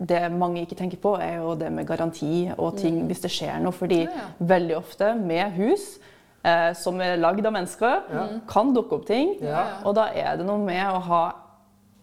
det 0.00 0.32
mange 0.32 0.62
ikke 0.64 0.76
tenker 0.78 0.96
på, 1.02 1.14
er 1.20 1.36
jo 1.42 1.54
det 1.60 1.70
med 1.72 1.86
garanti 1.86 2.50
og 2.56 2.76
ting 2.80 3.02
hvis 3.06 3.20
det 3.20 3.30
skjer 3.30 3.60
noe. 3.60 3.72
Fordi 3.76 4.04
Ja, 4.06 4.10
ja. 4.16 4.28
veldig 4.40 4.76
ofte 4.78 5.14
med 5.20 5.52
hus 5.58 5.98
eh, 6.44 6.72
som 6.72 7.00
er 7.04 7.16
lagd 7.20 7.44
av 7.46 7.52
mennesker, 7.52 8.02
Ja. 8.12 8.26
kan 8.48 8.72
dukke 8.74 8.92
opp 8.96 9.06
ting. 9.06 9.36
Ja. 9.42 9.64
Og 9.84 9.94
da 9.94 10.06
er 10.14 10.36
det 10.38 10.46
noe 10.46 10.58
med 10.58 10.86
å 10.86 11.00
ha 11.00 11.32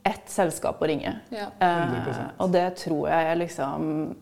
ett 0.06 0.30
selskap 0.30 0.80
å 0.80 0.88
ringe. 0.88 1.16
Ja. 1.32 1.48
Eh, 1.60 2.30
og 2.40 2.52
det 2.52 2.76
tror 2.84 3.10
jeg 3.10 3.32
er 3.32 3.36
liksom 3.36 4.16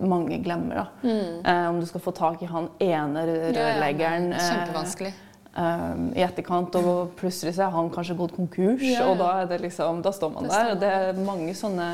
mange 0.00 0.38
glemmer. 0.44 0.74
da. 0.74 1.08
Eh, 1.44 1.68
om 1.68 1.80
du 1.80 1.86
skal 1.86 2.00
få 2.00 2.12
tak 2.14 2.42
i 2.42 2.46
han 2.46 2.68
ene 2.80 3.24
rørleggeren 3.26 4.30
Ja, 4.32 4.36
ja, 4.36 4.42
eh, 4.42 4.50
Kjempevanskelig. 4.50 5.12
Eh, 5.56 5.94
i 6.18 6.22
etterkant, 6.26 6.74
og 6.80 7.14
plutselig 7.18 7.54
så 7.56 7.66
er 7.68 7.72
han 7.74 7.90
kanskje 7.94 8.16
gått 8.18 8.34
konkurs, 8.36 8.82
Ja, 8.82 9.00
ja. 9.00 9.08
og 9.10 9.18
da, 9.22 9.30
er 9.42 9.48
det 9.52 9.60
liksom, 9.64 10.02
da 10.04 10.12
står 10.12 10.30
man 10.34 10.48
der. 10.50 10.70
Og 10.74 10.80
det 10.82 10.92
er 10.98 11.18
mange 11.24 11.54
sånne 11.58 11.88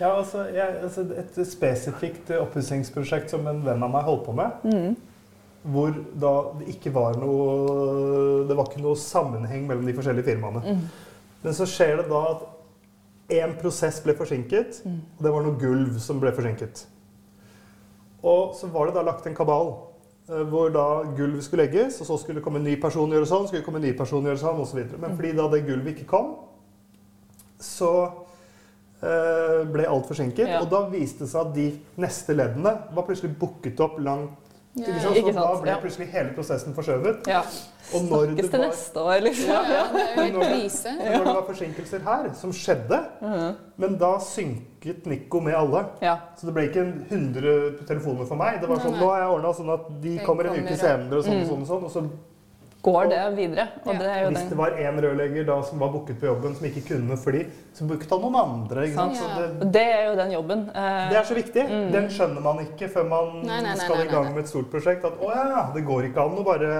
Ja, 0.00 0.10
altså, 0.18 0.42
jeg, 0.52 0.74
altså 0.84 1.06
Et 1.16 1.38
spesifikt 1.48 2.30
oppussingsprosjekt 2.36 3.30
som 3.32 3.46
en 3.48 3.62
venn 3.64 3.82
av 3.82 3.90
meg 3.94 4.04
holdt 4.04 4.26
på 4.26 4.34
med, 4.36 4.96
hvor 5.66 5.94
da 6.14 6.32
det 6.60 6.68
ikke 6.76 6.92
var 6.94 7.16
noe 7.18 8.44
Det 8.46 8.54
var 8.54 8.68
ikke 8.68 8.82
noe 8.84 8.96
sammenheng 9.00 9.64
mellom 9.66 9.86
de 9.88 9.94
forskjellige 9.96 10.28
firmaene. 10.28 10.76
Men 11.42 11.54
så 11.56 11.66
skjer 11.66 11.96
det 12.02 12.08
da 12.10 12.20
at 12.34 12.44
én 13.34 13.56
prosess 13.58 13.98
ble 14.04 14.14
forsinket, 14.14 14.82
og 14.86 15.24
det 15.24 15.32
var 15.34 15.42
noe 15.42 15.56
gulv 15.58 15.96
som 15.98 16.20
ble 16.22 16.30
forsinket. 16.36 16.84
Og 18.22 18.54
så 18.58 18.68
var 18.70 18.86
det 18.86 18.94
da 18.96 19.02
lagt 19.06 19.26
en 19.26 19.34
kabal. 19.34 19.72
Eh, 20.28 20.44
Hvor 20.50 20.70
da 20.74 20.86
gulv 21.16 21.40
skulle 21.44 21.66
legges, 21.66 22.00
og 22.00 22.10
så 22.10 22.18
skulle 22.20 22.40
det 22.40 22.44
komme 22.44 22.62
en 22.62 22.68
ny 22.68 22.76
person 22.82 23.08
og 23.08 23.18
gjøre 23.18 23.30
sånn, 23.30 23.48
skulle 23.48 23.62
det 23.62 23.68
komme 23.68 23.82
en 23.82 23.88
ny 23.88 23.96
person 23.98 24.22
og 24.22 24.32
gjøre 24.32 24.42
sånn, 24.44 24.62
osv. 24.64 24.84
Men 25.00 25.18
fordi 25.18 25.34
da 25.38 25.48
det 25.52 25.64
gulvet 25.66 25.96
ikke 25.96 26.10
kom, 26.14 26.32
så 27.62 27.92
eh, 29.02 29.62
ble 29.72 29.86
alt 29.90 30.08
forsinket. 30.10 30.50
Ja. 30.56 30.62
Og 30.62 30.70
da 30.72 30.84
viste 30.92 31.24
det 31.24 31.32
seg 31.32 31.46
at 31.46 31.54
de 31.56 31.68
neste 32.02 32.36
leddene 32.36 32.74
var 32.96 33.06
plutselig 33.08 33.36
booket 33.40 33.80
opp 33.84 34.00
langt 34.02 34.45
ikke 34.76 35.00
sant? 35.00 35.16
Ikke 35.16 35.32
Så 35.32 35.38
da 35.40 35.46
sant, 35.46 35.62
ble 35.62 35.70
ja. 35.70 35.78
plutselig 35.80 36.06
hele 36.12 36.32
prosessen 36.36 36.74
forskjøvet. 36.76 37.26
Ja. 37.30 37.40
Og 37.94 38.02
når 38.10 38.20
det 38.26 38.44
Snakkes 38.44 38.50
til 38.50 38.60
neste 38.60 39.00
år, 39.00 39.20
liksom. 39.22 39.48
Ja, 39.48 39.60
ja, 39.70 39.82
det 39.94 40.24
er 40.24 40.32
jo 40.32 40.40
krise. 40.42 40.92
når 40.98 41.24
det 41.24 41.34
var 41.34 41.44
forsinkelser 41.46 42.00
her, 42.04 42.30
som 42.34 42.52
skjedde, 42.52 42.98
men 43.78 43.96
da 44.00 44.12
synket 44.20 45.06
Nico 45.06 45.40
med 45.40 45.54
alle. 45.54 45.84
Ja. 46.02 46.16
Så 46.36 46.46
det 46.48 46.54
ble 46.54 46.66
ikke 46.68 46.84
100 47.10 47.86
telefoner 47.88 48.26
for 48.26 48.36
meg. 48.36 48.60
Det 48.60 48.68
var 48.68 48.82
sånn, 48.82 48.96
nei. 48.96 49.00
nå 49.00 49.10
har 49.12 49.20
jeg 49.22 49.34
ordna 49.36 49.52
sånn 49.60 49.74
at 49.78 49.86
de 50.02 50.16
kommer 50.26 50.50
en 50.50 50.64
uke 50.64 50.76
senere, 50.76 51.18
og 51.20 51.24
sånn, 51.24 51.40
Mm. 51.40 51.46
sånn, 51.48 51.62
og 51.62 51.68
sånn. 51.68 51.84
Og 51.84 51.90
så 51.90 52.04
Går 52.86 53.08
det 53.10 53.20
videre. 53.34 53.64
Og 53.84 53.92
Ja. 53.92 53.98
det 53.98 54.06
er 54.06 54.20
jo 54.22 54.28
hvis 54.30 54.42
det 54.44 54.50
det. 54.52 54.58
var 54.60 54.70
én 54.78 55.00
rørlegger 55.02 55.46
da 55.48 55.56
som 55.66 55.80
var 55.82 55.88
booket 55.90 56.20
på 56.20 56.26
jobben, 56.28 56.54
som 56.54 56.66
ikke 56.68 56.82
kunne 56.86 57.16
fly, 57.18 57.40
så 57.74 57.86
booket 57.88 58.10
han 58.14 58.20
noen 58.22 58.36
andre. 58.38 58.84
Ikke 58.86 58.94
sant? 58.94 59.16
Så 59.18 59.26
det, 59.34 59.72
det 59.74 59.82
er 59.96 60.04
jo 60.06 60.14
den 60.20 60.30
jobben. 60.36 60.62
Eh, 60.70 61.08
det 61.10 61.18
er 61.18 61.26
så 61.26 61.34
viktig. 61.34 61.64
Mm. 61.66 61.88
Den 61.96 62.06
skjønner 62.14 62.44
man 62.46 62.60
ikke 62.62 62.88
før 62.94 63.08
man 63.10 63.32
Nei, 63.42 63.58
nei, 63.60 63.74
nei, 63.74 63.76
skal 63.80 64.04
i 64.04 64.06
gang 64.12 64.28
nei. 64.30 64.32
med 64.36 64.44
et 64.44 64.52
stort 64.52 64.70
prosjekt. 64.70 65.04
At 65.04 65.18
å 65.18 65.32
ja, 65.34 65.64
det 65.74 65.82
går 65.88 66.08
ikke 66.12 66.24
an 66.28 66.38
å 66.38 66.44
bare 66.46 66.72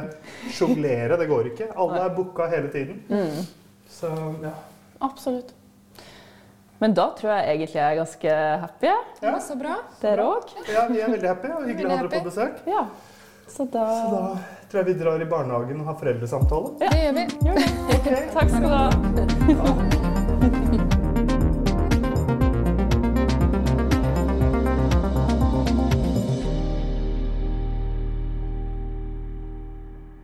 sjonglere. 0.55 1.19
Det 1.19 1.29
går 1.29 1.51
ikke. 1.53 1.69
Alle 1.77 2.05
er 2.07 2.14
booka 2.16 2.47
hele 2.55 2.71
tiden. 2.71 3.03
Mm. 3.11 3.42
Så 3.90 4.12
ja. 4.47 4.55
Absolutt. 5.03 5.51
Men 6.79 6.92
da 6.95 7.09
tror 7.16 7.33
jeg 7.33 7.57
egentlig 7.57 7.81
jeg 7.81 7.88
er 7.88 7.99
ganske 7.99 8.33
happy. 8.62 8.95
Ja. 9.25 9.35
Så 9.40 9.59
bra. 9.59 9.79
Dere 10.03 10.23
òg? 10.29 10.51
ja, 10.71 10.87
vi 10.90 11.01
er 11.01 11.09
veldig 11.09 11.29
happy 11.35 11.49
og 11.57 11.66
hyggelig 11.66 11.87
å 11.88 11.95
ha 11.97 12.03
dere 12.03 12.14
på 12.21 12.25
besøk. 12.31 12.59
Ja. 12.69 12.87
Så 13.48 13.64
da, 13.64 13.88
Så 13.88 14.11
da 14.11 14.38
tror 14.70 14.82
jeg 14.82 14.87
vi 14.94 15.04
drar 15.04 15.20
i 15.22 15.24
barnehagen 15.30 15.80
og 15.80 15.87
har 15.87 15.94
foreldresamtale. 16.00 16.68
Ja, 16.80 16.88
Det 16.90 16.98
gjør 17.04 17.12
vi. 17.12 17.26
Okay. 17.98 18.20
Takk 18.35 18.48
skal 18.50 18.62
du 18.62 18.68
ha. 18.74 18.90